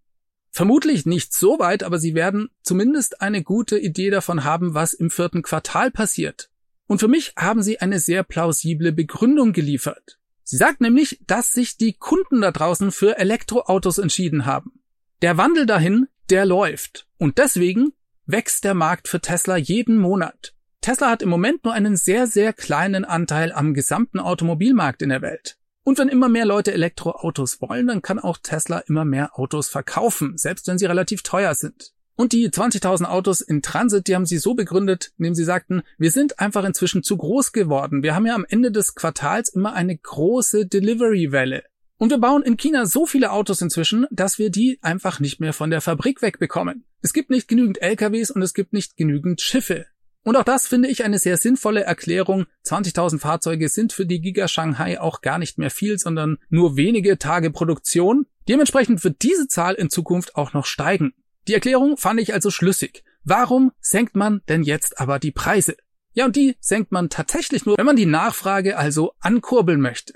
Vermutlich 0.50 1.04
nicht 1.04 1.34
so 1.34 1.58
weit, 1.58 1.82
aber 1.82 1.98
sie 1.98 2.14
werden 2.14 2.48
zumindest 2.62 3.20
eine 3.20 3.42
gute 3.42 3.76
Idee 3.76 4.10
davon 4.10 4.44
haben, 4.44 4.74
was 4.74 4.92
im 4.92 5.10
vierten 5.10 5.42
Quartal 5.42 5.90
passiert. 5.90 6.48
Und 6.86 7.00
für 7.00 7.08
mich 7.08 7.32
haben 7.36 7.64
sie 7.64 7.80
eine 7.80 7.98
sehr 7.98 8.22
plausible 8.22 8.92
Begründung 8.92 9.52
geliefert. 9.52 10.20
Sie 10.52 10.58
sagt 10.58 10.82
nämlich, 10.82 11.18
dass 11.26 11.54
sich 11.54 11.78
die 11.78 11.94
Kunden 11.94 12.42
da 12.42 12.50
draußen 12.50 12.92
für 12.92 13.16
Elektroautos 13.16 13.96
entschieden 13.96 14.44
haben. 14.44 14.82
Der 15.22 15.38
Wandel 15.38 15.64
dahin, 15.64 16.08
der 16.28 16.44
läuft. 16.44 17.06
Und 17.16 17.38
deswegen 17.38 17.94
wächst 18.26 18.64
der 18.64 18.74
Markt 18.74 19.08
für 19.08 19.18
Tesla 19.18 19.56
jeden 19.56 19.96
Monat. 19.96 20.52
Tesla 20.82 21.08
hat 21.08 21.22
im 21.22 21.30
Moment 21.30 21.64
nur 21.64 21.72
einen 21.72 21.96
sehr, 21.96 22.26
sehr 22.26 22.52
kleinen 22.52 23.06
Anteil 23.06 23.50
am 23.50 23.72
gesamten 23.72 24.20
Automobilmarkt 24.20 25.00
in 25.00 25.08
der 25.08 25.22
Welt. 25.22 25.56
Und 25.84 25.96
wenn 25.96 26.10
immer 26.10 26.28
mehr 26.28 26.44
Leute 26.44 26.74
Elektroautos 26.74 27.62
wollen, 27.62 27.86
dann 27.86 28.02
kann 28.02 28.18
auch 28.18 28.36
Tesla 28.36 28.80
immer 28.80 29.06
mehr 29.06 29.38
Autos 29.38 29.70
verkaufen, 29.70 30.36
selbst 30.36 30.66
wenn 30.66 30.76
sie 30.76 30.84
relativ 30.84 31.22
teuer 31.22 31.54
sind. 31.54 31.94
Und 32.22 32.32
die 32.32 32.48
20.000 32.48 33.06
Autos 33.06 33.40
in 33.40 33.62
Transit, 33.62 34.06
die 34.06 34.14
haben 34.14 34.26
sie 34.26 34.38
so 34.38 34.54
begründet, 34.54 35.10
indem 35.18 35.34
sie 35.34 35.42
sagten, 35.42 35.82
wir 35.98 36.12
sind 36.12 36.38
einfach 36.38 36.62
inzwischen 36.62 37.02
zu 37.02 37.16
groß 37.16 37.50
geworden. 37.50 38.04
Wir 38.04 38.14
haben 38.14 38.26
ja 38.26 38.36
am 38.36 38.46
Ende 38.48 38.70
des 38.70 38.94
Quartals 38.94 39.48
immer 39.48 39.72
eine 39.72 39.98
große 39.98 40.66
Delivery-Welle. 40.66 41.64
Und 41.96 42.10
wir 42.10 42.18
bauen 42.18 42.44
in 42.44 42.56
China 42.56 42.86
so 42.86 43.06
viele 43.06 43.32
Autos 43.32 43.60
inzwischen, 43.60 44.06
dass 44.12 44.38
wir 44.38 44.50
die 44.50 44.78
einfach 44.82 45.18
nicht 45.18 45.40
mehr 45.40 45.52
von 45.52 45.70
der 45.70 45.80
Fabrik 45.80 46.22
wegbekommen. 46.22 46.84
Es 47.00 47.12
gibt 47.12 47.30
nicht 47.30 47.48
genügend 47.48 47.82
LKWs 47.82 48.30
und 48.30 48.40
es 48.42 48.54
gibt 48.54 48.72
nicht 48.72 48.96
genügend 48.96 49.40
Schiffe. 49.40 49.86
Und 50.22 50.36
auch 50.36 50.44
das 50.44 50.68
finde 50.68 50.90
ich 50.90 51.02
eine 51.02 51.18
sehr 51.18 51.36
sinnvolle 51.36 51.82
Erklärung. 51.82 52.46
20.000 52.64 53.18
Fahrzeuge 53.18 53.68
sind 53.68 53.92
für 53.92 54.06
die 54.06 54.20
Giga 54.20 54.46
Shanghai 54.46 55.00
auch 55.00 55.22
gar 55.22 55.38
nicht 55.40 55.58
mehr 55.58 55.72
viel, 55.72 55.98
sondern 55.98 56.38
nur 56.50 56.76
wenige 56.76 57.18
Tage 57.18 57.50
Produktion. 57.50 58.26
Dementsprechend 58.48 59.02
wird 59.02 59.22
diese 59.22 59.48
Zahl 59.48 59.74
in 59.74 59.90
Zukunft 59.90 60.36
auch 60.36 60.52
noch 60.52 60.66
steigen. 60.66 61.14
Die 61.48 61.54
Erklärung 61.54 61.96
fand 61.96 62.20
ich 62.20 62.32
also 62.34 62.50
schlüssig. 62.50 63.04
Warum 63.24 63.72
senkt 63.80 64.16
man 64.16 64.42
denn 64.48 64.62
jetzt 64.62 65.00
aber 65.00 65.18
die 65.18 65.32
Preise? 65.32 65.76
Ja, 66.12 66.26
und 66.26 66.36
die 66.36 66.56
senkt 66.60 66.92
man 66.92 67.08
tatsächlich 67.08 67.64
nur, 67.64 67.78
wenn 67.78 67.86
man 67.86 67.96
die 67.96 68.06
Nachfrage 68.06 68.76
also 68.76 69.14
ankurbeln 69.20 69.80
möchte. 69.80 70.14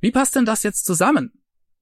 Wie 0.00 0.10
passt 0.10 0.36
denn 0.36 0.44
das 0.44 0.62
jetzt 0.62 0.84
zusammen? 0.84 1.32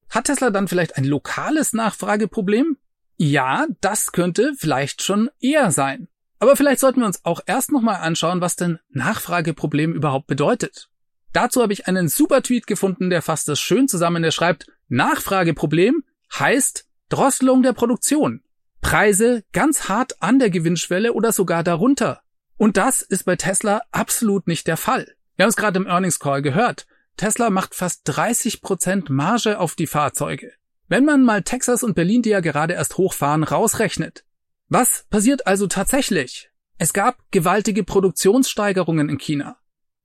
Hat 0.09 0.25
Tesla 0.25 0.49
dann 0.49 0.67
vielleicht 0.67 0.97
ein 0.97 1.03
lokales 1.03 1.73
Nachfrageproblem? 1.73 2.77
Ja, 3.17 3.67
das 3.81 4.11
könnte 4.11 4.53
vielleicht 4.57 5.03
schon 5.03 5.29
eher 5.39 5.71
sein. 5.71 6.07
Aber 6.39 6.55
vielleicht 6.55 6.79
sollten 6.79 7.01
wir 7.01 7.07
uns 7.07 7.23
auch 7.23 7.41
erst 7.45 7.71
nochmal 7.71 7.97
anschauen, 7.97 8.41
was 8.41 8.55
denn 8.55 8.79
Nachfrageproblem 8.89 9.93
überhaupt 9.93 10.27
bedeutet. 10.27 10.89
Dazu 11.33 11.61
habe 11.61 11.73
ich 11.73 11.87
einen 11.87 12.09
super 12.09 12.41
Tweet 12.41 12.67
gefunden, 12.67 13.09
der 13.09 13.21
fasst 13.21 13.47
das 13.47 13.59
schön 13.59 13.87
zusammen. 13.87 14.23
Der 14.23 14.31
schreibt, 14.31 14.67
Nachfrageproblem 14.87 16.03
heißt 16.33 16.87
Drosselung 17.09 17.63
der 17.63 17.73
Produktion. 17.73 18.43
Preise 18.81 19.43
ganz 19.53 19.87
hart 19.87 20.21
an 20.21 20.39
der 20.39 20.49
Gewinnschwelle 20.49 21.13
oder 21.13 21.31
sogar 21.31 21.63
darunter. 21.63 22.21
Und 22.57 22.77
das 22.77 23.01
ist 23.01 23.23
bei 23.23 23.35
Tesla 23.35 23.81
absolut 23.91 24.47
nicht 24.47 24.67
der 24.67 24.77
Fall. 24.77 25.15
Wir 25.35 25.43
haben 25.43 25.49
es 25.49 25.55
gerade 25.55 25.79
im 25.79 25.87
Earnings 25.87 26.19
Call 26.19 26.41
gehört. 26.41 26.85
Tesla 27.17 27.49
macht 27.49 27.75
fast 27.75 28.01
30 28.05 28.61
Prozent 28.61 29.09
Marge 29.09 29.59
auf 29.59 29.75
die 29.75 29.87
Fahrzeuge. 29.87 30.53
Wenn 30.87 31.05
man 31.05 31.23
mal 31.23 31.43
Texas 31.43 31.83
und 31.83 31.95
Berlin, 31.95 32.21
die 32.21 32.29
ja 32.29 32.41
gerade 32.41 32.73
erst 32.73 32.97
hochfahren, 32.97 33.43
rausrechnet. 33.43 34.25
Was 34.67 35.05
passiert 35.09 35.47
also 35.47 35.67
tatsächlich? 35.67 36.49
Es 36.77 36.93
gab 36.93 37.17
gewaltige 37.31 37.83
Produktionssteigerungen 37.83 39.07
in 39.09 39.17
China. 39.17 39.57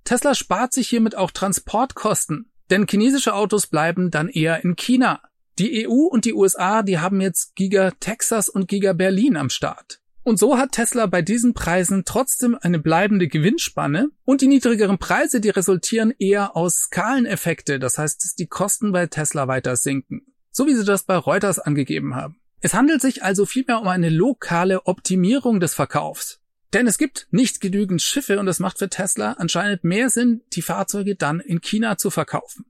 Tesla 0.05 0.35
spart 0.35 0.73
sich 0.73 0.89
hiermit 0.89 1.17
auch 1.17 1.31
Transportkosten, 1.31 2.53
denn 2.71 2.87
chinesische 2.87 3.35
Autos 3.35 3.67
bleiben 3.67 4.11
dann 4.11 4.29
eher 4.29 4.63
in 4.63 4.77
China. 4.77 5.21
Die 5.59 5.89
EU 5.89 6.07
und 6.07 6.27
die 6.27 6.35
USA, 6.35 6.83
die 6.83 6.99
haben 6.99 7.21
jetzt 7.23 7.57
Giga 7.57 7.93
Texas 7.99 8.51
und 8.51 8.69
Giga 8.69 8.93
Berlin 8.93 9.39
am 9.39 9.49
Start. 9.49 10.01
Und 10.23 10.39
so 10.39 10.59
hat 10.59 10.73
Tesla 10.73 11.07
bei 11.07 11.23
diesen 11.23 11.55
Preisen 11.55 12.05
trotzdem 12.05 12.59
eine 12.61 12.79
bleibende 12.79 13.27
Gewinnspanne 13.27 14.09
und 14.25 14.43
die 14.43 14.49
niedrigeren 14.49 14.99
Preise, 14.99 15.41
die 15.41 15.51
resultieren 15.51 16.13
eher 16.19 16.57
aus 16.57 16.75
Skaleneffekte, 16.87 17.79
das 17.79 17.97
heißt, 17.97 18.23
dass 18.23 18.35
die 18.35 18.49
Kosten 18.49 18.93
bei 18.93 19.07
Tesla 19.07 19.49
weiter 19.49 19.77
sinken, 19.77 20.27
so 20.51 20.67
wie 20.67 20.75
sie 20.75 20.85
das 20.85 21.05
bei 21.05 21.17
Reuters 21.17 21.59
angegeben 21.59 22.17
haben. 22.17 22.41
Es 22.61 22.75
handelt 22.75 23.01
sich 23.01 23.23
also 23.23 23.47
vielmehr 23.47 23.81
um 23.81 23.89
eine 23.89 24.11
lokale 24.11 24.85
Optimierung 24.87 25.61
des 25.61 25.73
Verkaufs. 25.73 26.41
Denn 26.75 26.87
es 26.87 26.99
gibt 26.99 27.29
nicht 27.31 27.61
genügend 27.61 28.03
Schiffe 28.03 28.39
und 28.41 28.49
es 28.49 28.59
macht 28.59 28.79
für 28.79 28.91
Tesla 28.91 29.35
anscheinend 29.35 29.85
mehr 29.85 30.11
Sinn, 30.11 30.43
die 30.53 30.63
Fahrzeuge 30.63 31.15
dann 31.15 31.41
in 31.41 31.61
China 31.61 31.97
zu 31.97 32.11
verkaufen. 32.11 32.67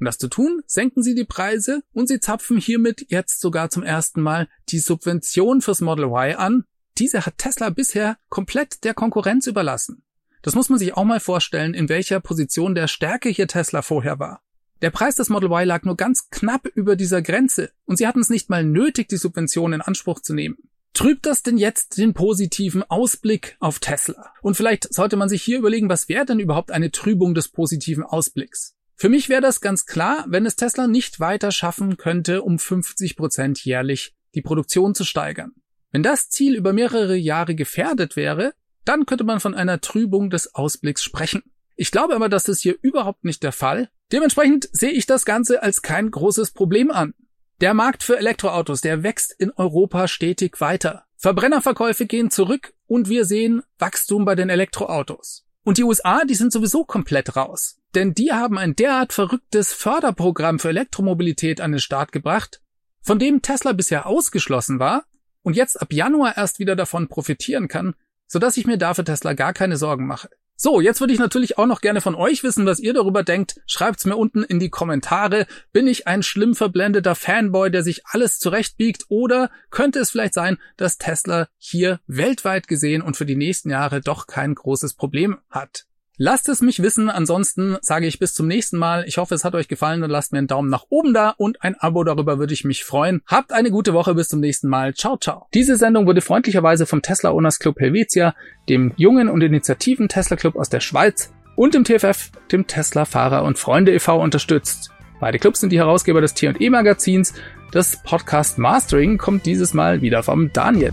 Um 0.00 0.06
das 0.06 0.18
zu 0.18 0.28
tun, 0.28 0.62
senken 0.66 1.02
sie 1.02 1.14
die 1.14 1.24
Preise 1.24 1.82
und 1.92 2.08
sie 2.08 2.20
zapfen 2.20 2.58
hiermit 2.58 3.06
jetzt 3.08 3.40
sogar 3.40 3.70
zum 3.70 3.82
ersten 3.82 4.20
Mal 4.20 4.48
die 4.68 4.78
Subvention 4.78 5.60
fürs 5.60 5.80
Model 5.80 6.06
Y 6.06 6.36
an, 6.36 6.64
diese 6.98 7.26
hat 7.26 7.38
Tesla 7.38 7.70
bisher 7.70 8.18
komplett 8.28 8.84
der 8.84 8.94
Konkurrenz 8.94 9.46
überlassen. 9.46 10.04
Das 10.42 10.54
muss 10.54 10.68
man 10.68 10.78
sich 10.78 10.94
auch 10.94 11.04
mal 11.04 11.20
vorstellen, 11.20 11.74
in 11.74 11.88
welcher 11.88 12.20
Position 12.20 12.74
der 12.74 12.86
Stärke 12.86 13.28
hier 13.30 13.48
Tesla 13.48 13.82
vorher 13.82 14.18
war. 14.18 14.42
Der 14.82 14.90
Preis 14.90 15.16
des 15.16 15.30
Model 15.30 15.50
Y 15.50 15.66
lag 15.66 15.84
nur 15.84 15.96
ganz 15.96 16.28
knapp 16.30 16.66
über 16.66 16.96
dieser 16.96 17.22
Grenze 17.22 17.70
und 17.86 17.96
sie 17.96 18.06
hatten 18.06 18.20
es 18.20 18.28
nicht 18.28 18.50
mal 18.50 18.64
nötig, 18.64 19.08
die 19.08 19.16
Subvention 19.16 19.72
in 19.72 19.80
Anspruch 19.80 20.20
zu 20.20 20.34
nehmen. 20.34 20.58
Trübt 20.92 21.26
das 21.26 21.42
denn 21.42 21.56
jetzt 21.56 21.98
den 21.98 22.14
positiven 22.14 22.84
Ausblick 22.84 23.56
auf 23.58 23.80
Tesla? 23.80 24.32
Und 24.42 24.56
vielleicht 24.56 24.92
sollte 24.94 25.16
man 25.16 25.28
sich 25.28 25.42
hier 25.42 25.58
überlegen, 25.58 25.88
was 25.88 26.08
wäre 26.08 26.24
denn 26.24 26.38
überhaupt 26.38 26.70
eine 26.70 26.92
Trübung 26.92 27.34
des 27.34 27.48
positiven 27.48 28.04
Ausblicks? 28.04 28.73
Für 28.96 29.08
mich 29.08 29.28
wäre 29.28 29.40
das 29.40 29.60
ganz 29.60 29.86
klar, 29.86 30.24
wenn 30.28 30.46
es 30.46 30.56
Tesla 30.56 30.86
nicht 30.86 31.20
weiter 31.20 31.50
schaffen 31.50 31.96
könnte, 31.96 32.42
um 32.42 32.58
50 32.58 33.16
Prozent 33.16 33.64
jährlich 33.64 34.14
die 34.34 34.42
Produktion 34.42 34.94
zu 34.94 35.04
steigern. 35.04 35.52
Wenn 35.90 36.02
das 36.02 36.28
Ziel 36.28 36.54
über 36.56 36.72
mehrere 36.72 37.16
Jahre 37.16 37.54
gefährdet 37.54 38.16
wäre, 38.16 38.52
dann 38.84 39.06
könnte 39.06 39.24
man 39.24 39.40
von 39.40 39.54
einer 39.54 39.80
Trübung 39.80 40.30
des 40.30 40.54
Ausblicks 40.54 41.02
sprechen. 41.02 41.42
Ich 41.76 41.90
glaube 41.90 42.14
aber, 42.14 42.28
dass 42.28 42.44
das 42.44 42.60
hier 42.60 42.76
überhaupt 42.82 43.24
nicht 43.24 43.42
der 43.42 43.52
Fall. 43.52 43.88
Dementsprechend 44.12 44.68
sehe 44.72 44.90
ich 44.90 45.06
das 45.06 45.24
Ganze 45.24 45.62
als 45.62 45.82
kein 45.82 46.10
großes 46.10 46.52
Problem 46.52 46.90
an. 46.90 47.14
Der 47.60 47.74
Markt 47.74 48.02
für 48.02 48.18
Elektroautos, 48.18 48.80
der 48.80 49.02
wächst 49.02 49.34
in 49.38 49.50
Europa 49.52 50.08
stetig 50.08 50.60
weiter. 50.60 51.04
Verbrennerverkäufe 51.16 52.06
gehen 52.06 52.30
zurück 52.30 52.74
und 52.86 53.08
wir 53.08 53.24
sehen 53.24 53.62
Wachstum 53.78 54.24
bei 54.24 54.34
den 54.34 54.50
Elektroautos. 54.50 55.43
Und 55.64 55.78
die 55.78 55.84
USA, 55.84 56.24
die 56.24 56.34
sind 56.34 56.52
sowieso 56.52 56.84
komplett 56.84 57.36
raus. 57.36 57.78
Denn 57.94 58.14
die 58.14 58.32
haben 58.32 58.58
ein 58.58 58.76
derart 58.76 59.12
verrücktes 59.12 59.72
Förderprogramm 59.72 60.58
für 60.58 60.68
Elektromobilität 60.68 61.60
an 61.60 61.72
den 61.72 61.80
Start 61.80 62.12
gebracht, 62.12 62.60
von 63.00 63.18
dem 63.18 63.42
Tesla 63.42 63.72
bisher 63.72 64.06
ausgeschlossen 64.06 64.78
war, 64.78 65.04
und 65.42 65.56
jetzt 65.56 65.80
ab 65.80 65.92
Januar 65.92 66.36
erst 66.36 66.58
wieder 66.58 66.76
davon 66.76 67.08
profitieren 67.08 67.68
kann, 67.68 67.94
sodass 68.26 68.56
ich 68.56 68.66
mir 68.66 68.78
da 68.78 68.94
für 68.94 69.04
Tesla 69.04 69.34
gar 69.34 69.52
keine 69.52 69.76
Sorgen 69.76 70.06
mache. 70.06 70.30
So, 70.56 70.80
jetzt 70.80 71.00
würde 71.00 71.12
ich 71.12 71.18
natürlich 71.18 71.58
auch 71.58 71.66
noch 71.66 71.80
gerne 71.80 72.00
von 72.00 72.14
euch 72.14 72.44
wissen, 72.44 72.64
was 72.64 72.78
ihr 72.78 72.94
darüber 72.94 73.24
denkt. 73.24 73.60
Schreibt's 73.66 74.04
mir 74.04 74.16
unten 74.16 74.44
in 74.44 74.60
die 74.60 74.70
Kommentare. 74.70 75.46
Bin 75.72 75.88
ich 75.88 76.06
ein 76.06 76.22
schlimm 76.22 76.54
verblendeter 76.54 77.16
Fanboy, 77.16 77.70
der 77.70 77.82
sich 77.82 78.06
alles 78.06 78.38
zurechtbiegt? 78.38 79.06
Oder 79.08 79.50
könnte 79.70 79.98
es 79.98 80.10
vielleicht 80.10 80.34
sein, 80.34 80.58
dass 80.76 80.96
Tesla 80.96 81.48
hier 81.58 82.00
weltweit 82.06 82.68
gesehen 82.68 83.02
und 83.02 83.16
für 83.16 83.26
die 83.26 83.36
nächsten 83.36 83.70
Jahre 83.70 84.00
doch 84.00 84.28
kein 84.28 84.54
großes 84.54 84.94
Problem 84.94 85.38
hat? 85.50 85.86
Lasst 86.16 86.48
es 86.48 86.62
mich 86.62 86.80
wissen, 86.80 87.10
ansonsten 87.10 87.76
sage 87.80 88.06
ich 88.06 88.20
bis 88.20 88.34
zum 88.34 88.46
nächsten 88.46 88.78
Mal. 88.78 89.04
Ich 89.08 89.18
hoffe, 89.18 89.34
es 89.34 89.42
hat 89.42 89.56
euch 89.56 89.66
gefallen 89.66 90.04
und 90.04 90.10
lasst 90.10 90.30
mir 90.30 90.38
einen 90.38 90.46
Daumen 90.46 90.70
nach 90.70 90.84
oben 90.88 91.12
da 91.12 91.30
und 91.30 91.62
ein 91.62 91.74
Abo 91.74 92.04
darüber 92.04 92.38
würde 92.38 92.54
ich 92.54 92.64
mich 92.64 92.84
freuen. 92.84 93.20
Habt 93.26 93.52
eine 93.52 93.72
gute 93.72 93.94
Woche, 93.94 94.14
bis 94.14 94.28
zum 94.28 94.38
nächsten 94.38 94.68
Mal. 94.68 94.94
Ciao, 94.94 95.16
ciao. 95.16 95.48
Diese 95.54 95.74
Sendung 95.74 96.06
wurde 96.06 96.20
freundlicherweise 96.20 96.86
vom 96.86 97.02
Tesla 97.02 97.32
Owners 97.32 97.58
Club 97.58 97.80
Helvetia, 97.80 98.36
dem 98.68 98.92
jungen 98.96 99.28
und 99.28 99.42
initiativen 99.42 100.08
Tesla 100.08 100.36
Club 100.36 100.54
aus 100.54 100.68
der 100.68 100.78
Schweiz 100.78 101.32
und 101.56 101.74
dem 101.74 101.82
TFF, 101.82 102.30
dem 102.52 102.68
Tesla 102.68 103.06
Fahrer 103.06 103.42
und 103.42 103.58
Freunde 103.58 103.92
e.V. 103.92 104.22
unterstützt. 104.22 104.92
Beide 105.18 105.40
Clubs 105.40 105.60
sind 105.60 105.70
die 105.70 105.78
Herausgeber 105.78 106.20
des 106.20 106.34
T&E 106.34 106.70
Magazins. 106.70 107.34
Das 107.72 108.00
Podcast 108.04 108.58
Mastering 108.58 109.18
kommt 109.18 109.46
dieses 109.46 109.74
Mal 109.74 110.00
wieder 110.00 110.22
vom 110.22 110.52
Daniel. 110.52 110.92